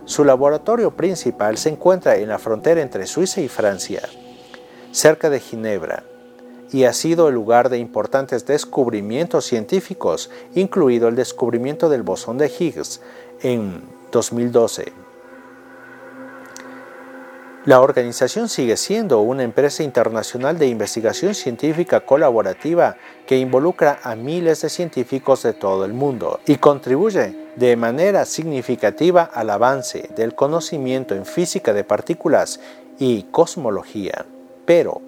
Su 0.05 0.26
laboratorio 0.26 0.97
principal 0.97 1.60
se 1.60 1.70
encuentra 1.70 2.16
en 2.16 2.30
la 2.30 2.39
frontera 2.39 2.82
entre 2.82 3.05
Suiza 3.05 3.39
y 3.39 3.47
Francia, 3.47 4.01
cerca 4.91 5.30
de 5.30 5.39
Ginebra, 5.39 6.03
y 6.72 6.84
ha 6.84 6.93
sido 6.93 7.28
el 7.28 7.36
lugar 7.36 7.70
de 7.70 7.78
importantes 7.78 8.45
descubrimientos 8.45 9.45
científicos, 9.45 10.30
incluido 10.55 11.07
el 11.07 11.15
descubrimiento 11.15 11.89
del 11.89 12.03
bosón 12.03 12.38
de 12.38 12.47
Higgs 12.47 13.01
en 13.41 13.82
2012. 14.11 14.93
La 17.65 17.82
organización 17.82 18.47
sigue 18.47 18.78
siendo 18.78 19.20
una 19.20 19.43
empresa 19.43 19.84
internacional 19.84 20.57
de 20.57 20.67
investigación 20.67 21.36
científica 21.36 21.99
colaborativa 21.99 22.95
que 23.28 23.38
involucra 23.38 23.99
a 24.01 24.15
miles 24.15 24.61
de 24.61 24.70
científicos 24.70 25.43
de 25.43 25.53
todo 25.53 25.84
el 25.84 25.93
mundo 25.93 26.39
y 26.47 26.55
contribuye 26.55 27.36
de 27.57 27.76
manera 27.76 28.26
significativa 28.26 29.24
al 29.24 29.49
avance 29.49 30.09
del 30.15 30.36
conocimiento 30.36 31.15
en 31.15 31.26
física 31.26 31.74
de 31.74 31.84
partículas 31.84 32.61
y 32.97 33.24
cosmología. 33.24 34.26
Pero, 34.65 35.01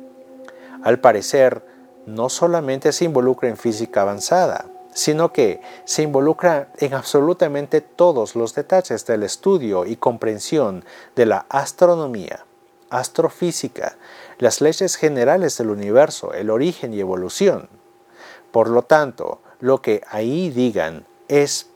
al 0.83 0.99
parecer, 0.99 1.65
no 2.05 2.29
solamente 2.29 2.91
se 2.91 3.05
involucra 3.05 3.49
en 3.49 3.57
física 3.57 4.01
avanzada, 4.01 4.65
sino 4.93 5.31
que 5.31 5.61
se 5.85 6.03
involucra 6.03 6.69
en 6.77 6.93
absolutamente 6.93 7.81
todos 7.81 8.35
los 8.35 8.53
detalles 8.55 9.05
del 9.05 9.23
estudio 9.23 9.85
y 9.85 9.95
comprensión 9.95 10.83
de 11.15 11.25
la 11.25 11.45
astronomía, 11.49 12.45
astrofísica, 12.89 13.97
las 14.37 14.61
leyes 14.61 14.95
generales 14.95 15.57
del 15.57 15.69
universo, 15.69 16.33
el 16.33 16.49
origen 16.49 16.93
y 16.93 16.99
evolución. 16.99 17.69
Por 18.51 18.69
lo 18.69 18.83
tanto, 18.83 19.41
lo 19.59 19.81
que 19.81 20.01
ahí 20.09 20.49
digan 20.49 21.05
es 21.27 21.67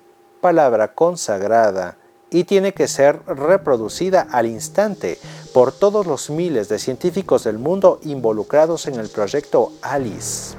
palabra 0.42 0.94
consagrada 0.94 1.98
y 2.30 2.44
tiene 2.44 2.74
que 2.74 2.88
ser 2.88 3.22
reproducida 3.26 4.28
al 4.30 4.48
instante 4.48 5.18
por 5.56 5.72
todos 5.72 6.06
los 6.06 6.30
miles 6.30 6.68
de 6.68 6.80
científicos 6.80 7.46
del 7.46 7.58
mundo 7.58 8.00
involucrados 8.04 8.88
en 8.88 9.00
el 9.00 9.08
proyecto 9.08 9.72
ALICE 9.82 10.58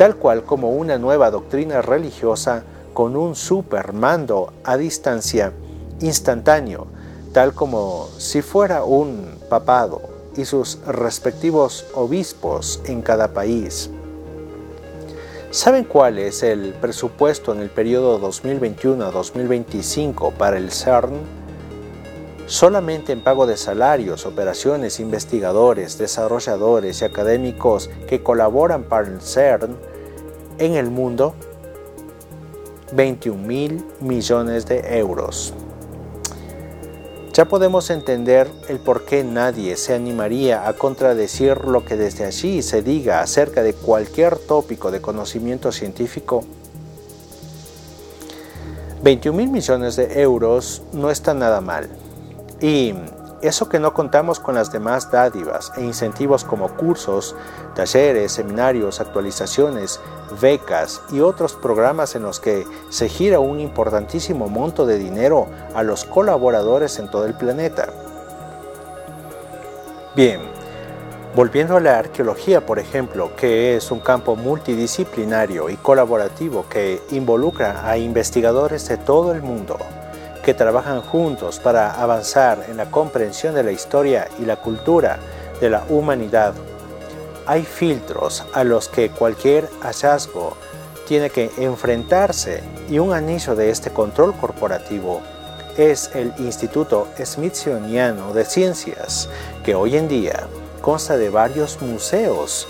tal 0.00 0.16
cual 0.16 0.44
como 0.44 0.70
una 0.70 0.96
nueva 0.96 1.30
doctrina 1.30 1.82
religiosa 1.82 2.64
con 2.94 3.18
un 3.18 3.36
supermando 3.36 4.50
a 4.64 4.78
distancia 4.78 5.52
instantáneo, 6.00 6.86
tal 7.34 7.52
como 7.52 8.08
si 8.16 8.40
fuera 8.40 8.82
un 8.82 9.26
papado 9.50 10.00
y 10.38 10.46
sus 10.46 10.78
respectivos 10.86 11.84
obispos 11.92 12.80
en 12.86 13.02
cada 13.02 13.34
país. 13.34 13.90
¿Saben 15.50 15.84
cuál 15.84 16.18
es 16.18 16.42
el 16.42 16.72
presupuesto 16.80 17.52
en 17.52 17.60
el 17.60 17.68
periodo 17.68 18.18
2021-2025 18.22 20.32
para 20.32 20.56
el 20.56 20.72
CERN? 20.72 21.39
Solamente 22.50 23.12
en 23.12 23.20
pago 23.20 23.46
de 23.46 23.56
salarios, 23.56 24.26
operaciones, 24.26 24.98
investigadores, 24.98 25.98
desarrolladores 25.98 27.00
y 27.00 27.04
académicos 27.04 27.88
que 28.08 28.24
colaboran 28.24 28.82
para 28.82 29.06
el 29.06 29.20
CERN 29.20 29.76
en 30.58 30.74
el 30.74 30.90
mundo 30.90 31.36
21 32.92 33.40
mil 33.40 33.84
millones 34.00 34.66
de 34.66 34.98
euros. 34.98 35.54
Ya 37.34 37.44
podemos 37.44 37.88
entender 37.88 38.50
el 38.66 38.80
por 38.80 39.04
qué 39.04 39.22
nadie 39.22 39.76
se 39.76 39.94
animaría 39.94 40.66
a 40.66 40.72
contradecir 40.72 41.64
lo 41.64 41.84
que 41.84 41.96
desde 41.96 42.24
allí 42.24 42.62
se 42.62 42.82
diga 42.82 43.20
acerca 43.20 43.62
de 43.62 43.74
cualquier 43.74 44.36
tópico 44.36 44.90
de 44.90 45.00
conocimiento 45.00 45.70
científico. 45.70 46.42
21 49.04 49.38
mil 49.38 49.50
millones 49.50 49.94
de 49.94 50.20
euros 50.20 50.82
no 50.92 51.12
está 51.12 51.32
nada 51.32 51.60
mal. 51.60 51.88
Y 52.60 52.94
eso 53.42 53.70
que 53.70 53.78
no 53.78 53.94
contamos 53.94 54.38
con 54.38 54.54
las 54.54 54.70
demás 54.70 55.10
dádivas 55.10 55.72
e 55.76 55.82
incentivos 55.82 56.44
como 56.44 56.68
cursos, 56.76 57.34
talleres, 57.74 58.32
seminarios, 58.32 59.00
actualizaciones, 59.00 59.98
becas 60.42 61.00
y 61.10 61.20
otros 61.20 61.54
programas 61.54 62.14
en 62.14 62.22
los 62.22 62.38
que 62.38 62.66
se 62.90 63.08
gira 63.08 63.40
un 63.40 63.60
importantísimo 63.60 64.48
monto 64.48 64.84
de 64.84 64.98
dinero 64.98 65.46
a 65.74 65.82
los 65.82 66.04
colaboradores 66.04 66.98
en 66.98 67.10
todo 67.10 67.24
el 67.24 67.34
planeta. 67.34 67.88
Bien, 70.14 70.40
volviendo 71.34 71.78
a 71.78 71.80
la 71.80 71.98
arqueología, 71.98 72.66
por 72.66 72.78
ejemplo, 72.78 73.34
que 73.36 73.74
es 73.76 73.90
un 73.90 74.00
campo 74.00 74.36
multidisciplinario 74.36 75.70
y 75.70 75.76
colaborativo 75.76 76.66
que 76.68 77.00
involucra 77.10 77.88
a 77.88 77.96
investigadores 77.96 78.86
de 78.88 78.98
todo 78.98 79.32
el 79.32 79.40
mundo 79.40 79.78
que 80.42 80.54
trabajan 80.54 81.02
juntos 81.02 81.58
para 81.58 82.00
avanzar 82.00 82.66
en 82.68 82.76
la 82.76 82.90
comprensión 82.90 83.54
de 83.54 83.62
la 83.62 83.72
historia 83.72 84.28
y 84.38 84.44
la 84.44 84.56
cultura 84.56 85.18
de 85.60 85.70
la 85.70 85.84
humanidad. 85.88 86.54
Hay 87.46 87.62
filtros 87.62 88.44
a 88.52 88.64
los 88.64 88.88
que 88.88 89.10
cualquier 89.10 89.68
hallazgo 89.82 90.56
tiene 91.06 91.30
que 91.30 91.50
enfrentarse 91.58 92.62
y 92.88 92.98
un 92.98 93.12
anillo 93.12 93.54
de 93.54 93.70
este 93.70 93.90
control 93.90 94.34
corporativo 94.34 95.20
es 95.76 96.10
el 96.14 96.32
Instituto 96.38 97.08
Smithsoniano 97.22 98.32
de 98.32 98.44
Ciencias, 98.44 99.28
que 99.64 99.74
hoy 99.74 99.96
en 99.96 100.08
día 100.08 100.46
consta 100.80 101.16
de 101.16 101.30
varios 101.30 101.80
museos 101.80 102.66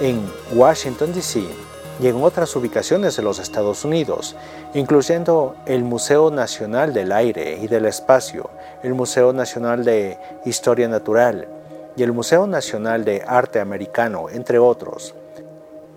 en 0.00 0.20
Washington, 0.52 1.12
D.C 1.12 1.67
y 2.00 2.06
en 2.06 2.22
otras 2.22 2.54
ubicaciones 2.54 3.16
de 3.16 3.22
los 3.22 3.38
Estados 3.38 3.84
Unidos, 3.84 4.36
incluyendo 4.74 5.56
el 5.66 5.82
Museo 5.82 6.30
Nacional 6.30 6.94
del 6.94 7.12
Aire 7.12 7.58
y 7.60 7.66
del 7.66 7.86
Espacio, 7.86 8.50
el 8.82 8.94
Museo 8.94 9.32
Nacional 9.32 9.84
de 9.84 10.18
Historia 10.44 10.88
Natural 10.88 11.48
y 11.96 12.02
el 12.02 12.12
Museo 12.12 12.46
Nacional 12.46 13.04
de 13.04 13.24
Arte 13.26 13.58
Americano, 13.60 14.28
entre 14.30 14.58
otros. 14.58 15.14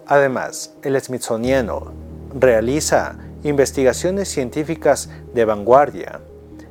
Además, 0.08 0.74
el 0.82 1.00
Smithsoniano 1.00 1.94
realiza 2.34 3.16
investigaciones 3.44 4.30
científicas 4.30 5.10
de 5.34 5.46
vanguardia 5.46 6.20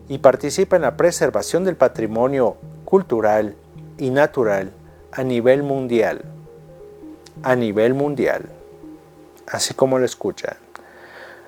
y 0.08 0.18
participa 0.18 0.76
en 0.76 0.82
la 0.82 0.96
preservación 0.96 1.64
del 1.64 1.76
patrimonio 1.76 2.56
cultural 2.84 3.54
y 3.98 4.10
natural 4.10 4.72
a 5.12 5.22
nivel 5.22 5.62
mundial. 5.62 6.22
A 7.42 7.54
nivel 7.54 7.94
mundial 7.94 8.59
así 9.46 9.74
como 9.74 9.98
lo 9.98 10.04
escuchan. 10.04 10.56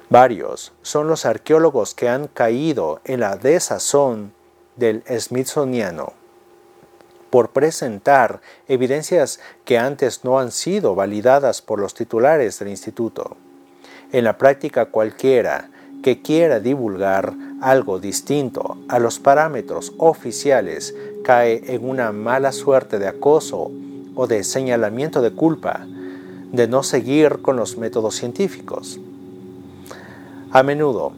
Varios 0.08 0.72
son 0.82 1.08
los 1.08 1.24
arqueólogos 1.24 1.94
que 1.94 2.08
han 2.08 2.28
caído 2.28 3.00
en 3.04 3.20
la 3.20 3.36
desazón 3.36 4.32
del 4.76 5.02
Smithsoniano 5.18 6.12
por 7.30 7.50
presentar 7.52 8.42
evidencias 8.68 9.40
que 9.64 9.78
antes 9.78 10.22
no 10.22 10.38
han 10.38 10.52
sido 10.52 10.94
validadas 10.94 11.62
por 11.62 11.80
los 11.80 11.94
titulares 11.94 12.58
del 12.58 12.68
instituto. 12.68 13.38
En 14.12 14.24
la 14.24 14.36
práctica 14.36 14.84
cualquiera 14.84 15.70
que 16.02 16.20
quiera 16.20 16.60
divulgar 16.60 17.32
algo 17.62 17.98
distinto 17.98 18.76
a 18.88 18.98
los 18.98 19.18
parámetros 19.18 19.94
oficiales 19.96 20.94
cae 21.24 21.62
en 21.74 21.88
una 21.88 22.12
mala 22.12 22.52
suerte 22.52 22.98
de 22.98 23.08
acoso 23.08 23.70
o 24.14 24.26
de 24.26 24.44
señalamiento 24.44 25.22
de 25.22 25.32
culpa 25.32 25.86
de 26.52 26.68
no 26.68 26.82
seguir 26.82 27.40
con 27.42 27.56
los 27.56 27.76
métodos 27.76 28.14
científicos. 28.14 29.00
A 30.50 30.62
menudo, 30.62 31.12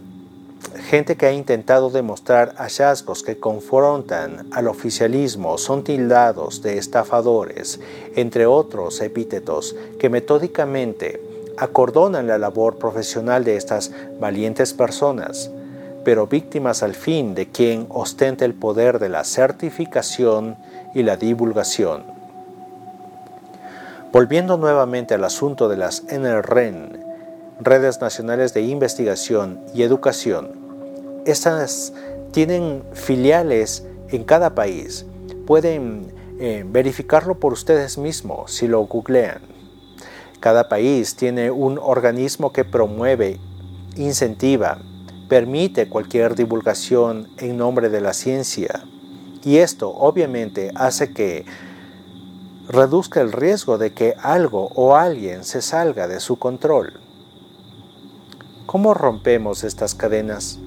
gente 0.89 1.17
que 1.17 1.27
ha 1.27 1.33
intentado 1.33 1.91
demostrar 1.91 2.55
hallazgos 2.57 3.25
que 3.25 3.39
confrontan 3.39 4.47
al 4.53 4.69
oficialismo 4.69 5.59
son 5.59 5.83
tildados 5.83 6.63
de 6.63 6.79
estafadores, 6.79 7.81
entre 8.15 8.47
otros 8.47 9.01
epítetos 9.01 9.75
que 9.99 10.09
metódicamente 10.09 11.21
acordonan 11.57 12.29
la 12.29 12.39
labor 12.39 12.79
profesional 12.79 13.43
de 13.43 13.57
estas 13.57 13.91
valientes 14.21 14.73
personas, 14.73 15.51
pero 16.05 16.29
víctimas 16.29 16.85
al 16.85 16.95
fin 16.95 17.35
de 17.35 17.49
quien 17.49 17.87
ostenta 17.89 18.45
el 18.45 18.55
poder 18.55 19.01
de 19.01 19.09
la 19.09 19.25
certificación 19.25 20.57
y 20.95 21.03
la 21.03 21.17
divulgación. 21.17 22.14
Volviendo 24.15 24.57
nuevamente 24.59 25.15
al 25.15 25.25
asunto 25.25 25.69
de 25.69 25.77
las 25.77 26.05
NREN, 26.05 27.05
Redes 27.59 28.01
Nacionales 28.01 28.55
de 28.55 28.63
Investigación 28.63 29.59
y 29.75 29.83
Educación, 29.83 30.53
estas 31.27 31.93
tienen 32.31 32.85
filiales 32.93 33.85
en 34.11 34.23
cada 34.23 34.55
país. 34.55 35.05
Pueden 35.49 36.15
eh, 36.39 36.65
verificarlo 36.65 37.41
por 37.41 37.53
ustedes 37.53 37.99
mismos 37.99 38.53
si 38.53 38.69
lo 38.69 38.83
googlean. 38.83 39.41
Cada 40.39 40.69
país 40.69 41.17
tiene 41.17 41.51
un 41.51 41.77
organismo 41.83 42.53
que 42.53 42.65
promueve, 42.65 43.41
incentiva, 43.97 44.79
permite 45.29 45.89
cualquier 45.89 46.37
divulgación 46.37 47.31
en 47.39 47.57
nombre 47.57 47.89
de 47.89 48.01
la 48.01 48.13
ciencia. 48.13 48.85
Y 49.45 49.57
esto 49.57 49.91
obviamente 49.91 50.71
hace 50.77 51.13
que 51.13 51.45
reduzca 52.69 53.21
el 53.21 53.33
riesgo 53.33 53.77
de 53.77 53.93
que 53.93 54.15
algo 54.23 54.71
o 54.75 54.97
alguien 54.97 55.45
se 55.45 55.61
salga 55.61 56.09
de 56.09 56.19
su 56.19 56.39
control. 56.39 56.95
¿Cómo 58.65 58.95
rompemos 58.95 59.65
estas 59.65 59.95
cadenas? 59.95 60.59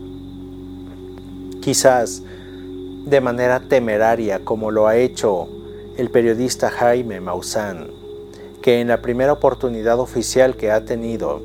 Quizás 1.61 2.21
de 3.05 3.21
manera 3.21 3.61
temeraria 3.61 4.45
como 4.45 4.69
lo 4.69 4.87
ha 4.87 4.95
hecho 4.95 5.49
el 5.97 6.11
periodista 6.11 6.69
Jaime 6.69 7.19
Maussan, 7.19 7.87
que 8.61 8.79
en 8.79 8.89
la 8.89 9.01
primera 9.01 9.33
oportunidad 9.33 9.99
oficial 9.99 10.55
que 10.55 10.71
ha 10.71 10.85
tenido, 10.85 11.41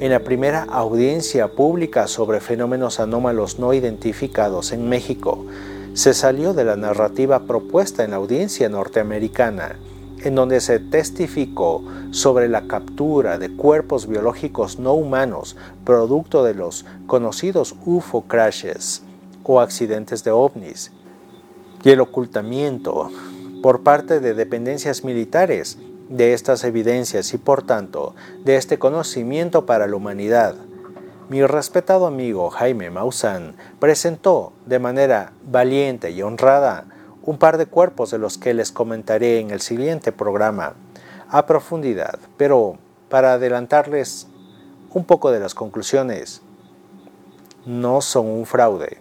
en 0.00 0.10
la 0.10 0.20
primera 0.20 0.64
audiencia 0.64 1.48
pública 1.48 2.08
sobre 2.08 2.40
fenómenos 2.40 3.00
anómalos 3.00 3.58
no 3.58 3.72
identificados 3.72 4.72
en 4.72 4.88
México, 4.88 5.46
se 5.94 6.12
salió 6.12 6.52
de 6.52 6.64
la 6.64 6.76
narrativa 6.76 7.44
propuesta 7.44 8.04
en 8.04 8.10
la 8.10 8.16
audiencia 8.16 8.68
norteamericana 8.68 9.76
en 10.24 10.34
donde 10.34 10.60
se 10.60 10.78
testificó 10.78 11.84
sobre 12.10 12.48
la 12.48 12.66
captura 12.66 13.38
de 13.38 13.54
cuerpos 13.54 14.08
biológicos 14.08 14.78
no 14.78 14.94
humanos 14.94 15.56
producto 15.84 16.42
de 16.42 16.54
los 16.54 16.86
conocidos 17.06 17.76
UFO 17.84 18.22
crashes 18.22 19.02
o 19.44 19.60
accidentes 19.60 20.24
de 20.24 20.30
ovnis 20.30 20.90
y 21.84 21.90
el 21.90 22.00
ocultamiento 22.00 23.10
por 23.62 23.82
parte 23.82 24.20
de 24.20 24.32
dependencias 24.32 25.04
militares 25.04 25.78
de 26.08 26.32
estas 26.32 26.64
evidencias 26.64 27.34
y 27.34 27.38
por 27.38 27.62
tanto 27.62 28.14
de 28.44 28.56
este 28.56 28.78
conocimiento 28.78 29.66
para 29.66 29.86
la 29.86 29.96
humanidad. 29.96 30.54
Mi 31.28 31.44
respetado 31.44 32.06
amigo 32.06 32.50
Jaime 32.50 32.90
Maussan 32.90 33.54
presentó 33.78 34.52
de 34.66 34.78
manera 34.78 35.32
valiente 35.46 36.10
y 36.10 36.22
honrada 36.22 36.86
un 37.26 37.38
par 37.38 37.56
de 37.56 37.66
cuerpos 37.66 38.10
de 38.10 38.18
los 38.18 38.36
que 38.36 38.52
les 38.52 38.70
comentaré 38.70 39.40
en 39.40 39.50
el 39.50 39.60
siguiente 39.60 40.12
programa 40.12 40.74
a 41.30 41.46
profundidad, 41.46 42.18
pero 42.36 42.76
para 43.08 43.32
adelantarles 43.32 44.26
un 44.90 45.04
poco 45.04 45.30
de 45.30 45.40
las 45.40 45.54
conclusiones, 45.54 46.42
no 47.64 48.02
son 48.02 48.26
un 48.26 48.44
fraude. 48.44 48.98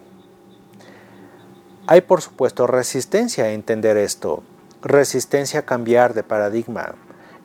Hay 1.85 2.01
por 2.01 2.21
supuesto 2.21 2.65
resistencia 2.65 3.43
a 3.43 3.51
entender 3.51 3.97
esto, 3.97 4.41
resistencia 4.81 5.61
a 5.61 5.65
cambiar 5.65 6.13
de 6.13 6.23
paradigma, 6.23 6.95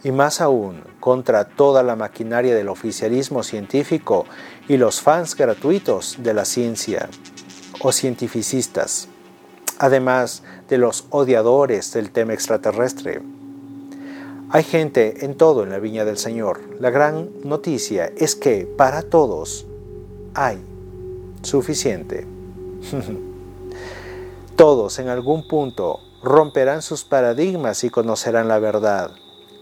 y 0.05 0.13
más 0.13 0.41
aún 0.41 0.85
contra 1.01 1.45
toda 1.45 1.83
la 1.83 1.97
maquinaria 1.97 2.55
del 2.55 2.69
oficialismo 2.69 3.43
científico 3.43 4.27
y 4.69 4.77
los 4.77 5.01
fans 5.01 5.35
gratuitos 5.35 6.19
de 6.21 6.35
la 6.35 6.45
ciencia 6.45 7.09
o 7.81 7.91
cientificistas 7.91 9.09
además 9.79 10.43
de 10.69 10.79
los 10.79 11.07
odiadores 11.11 11.93
del 11.93 12.11
tema 12.11 12.35
extraterrestre. 12.35 13.23
Hay 14.51 14.63
gente 14.63 15.25
en 15.25 15.35
todo 15.35 15.63
en 15.63 15.71
la 15.71 15.79
viña 15.79 16.05
del 16.05 16.19
Señor. 16.19 16.61
La 16.81 16.91
gran 16.91 17.31
noticia 17.45 18.11
es 18.17 18.35
que 18.35 18.67
para 18.67 19.03
todos 19.03 19.67
hay 20.35 20.59
suficiente. 21.43 22.27
todos 24.57 24.99
en 24.99 25.09
algún 25.09 25.47
punto 25.47 26.01
romperán 26.23 26.83
sus 26.83 27.05
paradigmas 27.05 27.85
y 27.85 27.91
conocerán 27.91 28.49
la 28.49 28.59
verdad, 28.59 29.13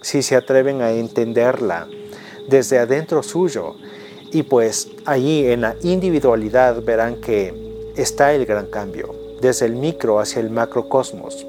si 0.03 0.23
se 0.23 0.37
atreven 0.37 0.83
a 0.83 0.93
entenderla 0.93 1.89
desde 2.49 2.79
adentro 2.79 3.23
suyo. 3.23 3.75
Y 4.33 4.43
pues 4.43 4.89
allí 5.05 5.47
en 5.47 5.63
la 5.63 5.77
individualidad 5.83 6.83
verán 6.83 7.21
que 7.21 7.93
está 7.97 8.35
el 8.35 8.45
gran 8.47 8.67
cambio 8.67 9.26
desde 9.41 9.67
el 9.67 9.77
micro 9.77 10.21
hacia 10.21 10.41
el 10.41 10.51
macrocosmos. 10.51 11.47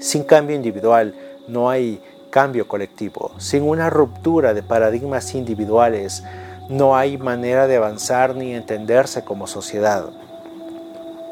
Sin 0.00 0.24
cambio 0.24 0.56
individual 0.56 1.14
no 1.48 1.68
hay 1.68 2.00
cambio 2.30 2.66
colectivo. 2.66 3.32
Sin 3.38 3.62
una 3.62 3.90
ruptura 3.90 4.54
de 4.54 4.62
paradigmas 4.62 5.34
individuales 5.34 6.22
no 6.68 6.96
hay 6.96 7.18
manera 7.18 7.66
de 7.66 7.76
avanzar 7.76 8.34
ni 8.36 8.54
entenderse 8.54 9.24
como 9.24 9.46
sociedad. 9.46 10.04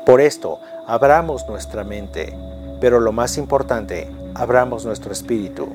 Por 0.04 0.20
esto, 0.20 0.58
abramos 0.86 1.48
nuestra 1.48 1.84
mente, 1.84 2.34
pero 2.80 2.98
lo 2.98 3.12
más 3.12 3.38
importante, 3.38 4.10
abramos 4.34 4.84
nuestro 4.84 5.12
espíritu. 5.12 5.68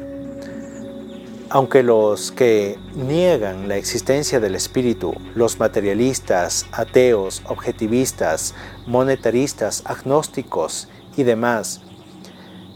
Aunque 1.56 1.84
los 1.84 2.32
que 2.32 2.80
niegan 2.96 3.68
la 3.68 3.78
existencia 3.78 4.40
del 4.40 4.56
espíritu, 4.56 5.14
los 5.36 5.60
materialistas, 5.60 6.66
ateos, 6.72 7.44
objetivistas, 7.46 8.56
monetaristas, 8.88 9.84
agnósticos 9.86 10.90
y 11.16 11.22
demás, 11.22 11.82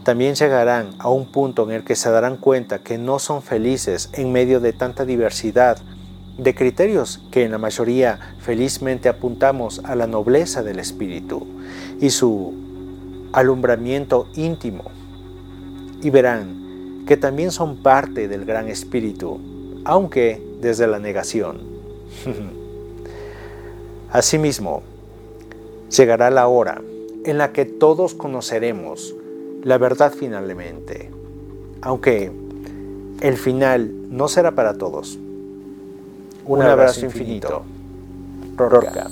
también 0.04 0.36
llegarán 0.36 0.90
a 1.00 1.08
un 1.08 1.26
punto 1.26 1.64
en 1.64 1.74
el 1.74 1.82
que 1.82 1.96
se 1.96 2.08
darán 2.08 2.36
cuenta 2.36 2.78
que 2.78 2.98
no 2.98 3.18
son 3.18 3.42
felices 3.42 4.10
en 4.12 4.30
medio 4.30 4.60
de 4.60 4.72
tanta 4.72 5.04
diversidad 5.04 5.78
de 6.36 6.54
criterios 6.54 7.20
que 7.32 7.42
en 7.42 7.50
la 7.50 7.58
mayoría 7.58 8.36
felizmente 8.38 9.08
apuntamos 9.08 9.80
a 9.86 9.96
la 9.96 10.06
nobleza 10.06 10.62
del 10.62 10.78
espíritu 10.78 11.48
y 12.00 12.10
su 12.10 12.54
alumbramiento 13.32 14.28
íntimo. 14.36 14.84
Y 16.00 16.10
verán 16.10 16.67
que 17.08 17.16
también 17.16 17.50
son 17.50 17.82
parte 17.82 18.28
del 18.28 18.44
gran 18.44 18.68
espíritu, 18.68 19.40
aunque 19.84 20.42
desde 20.60 20.86
la 20.86 20.98
negación. 20.98 21.62
Asimismo, 24.12 24.82
llegará 25.88 26.30
la 26.30 26.48
hora 26.48 26.82
en 27.24 27.38
la 27.38 27.52
que 27.52 27.64
todos 27.64 28.12
conoceremos 28.12 29.14
la 29.62 29.78
verdad 29.78 30.12
finalmente, 30.14 31.10
aunque 31.80 32.30
el 33.22 33.38
final 33.38 33.90
no 34.10 34.28
será 34.28 34.52
para 34.52 34.74
todos. 34.74 35.18
Un, 36.44 36.60
abrazo, 36.60 37.06
infinito. 37.06 37.62
Rorca. 38.54 39.08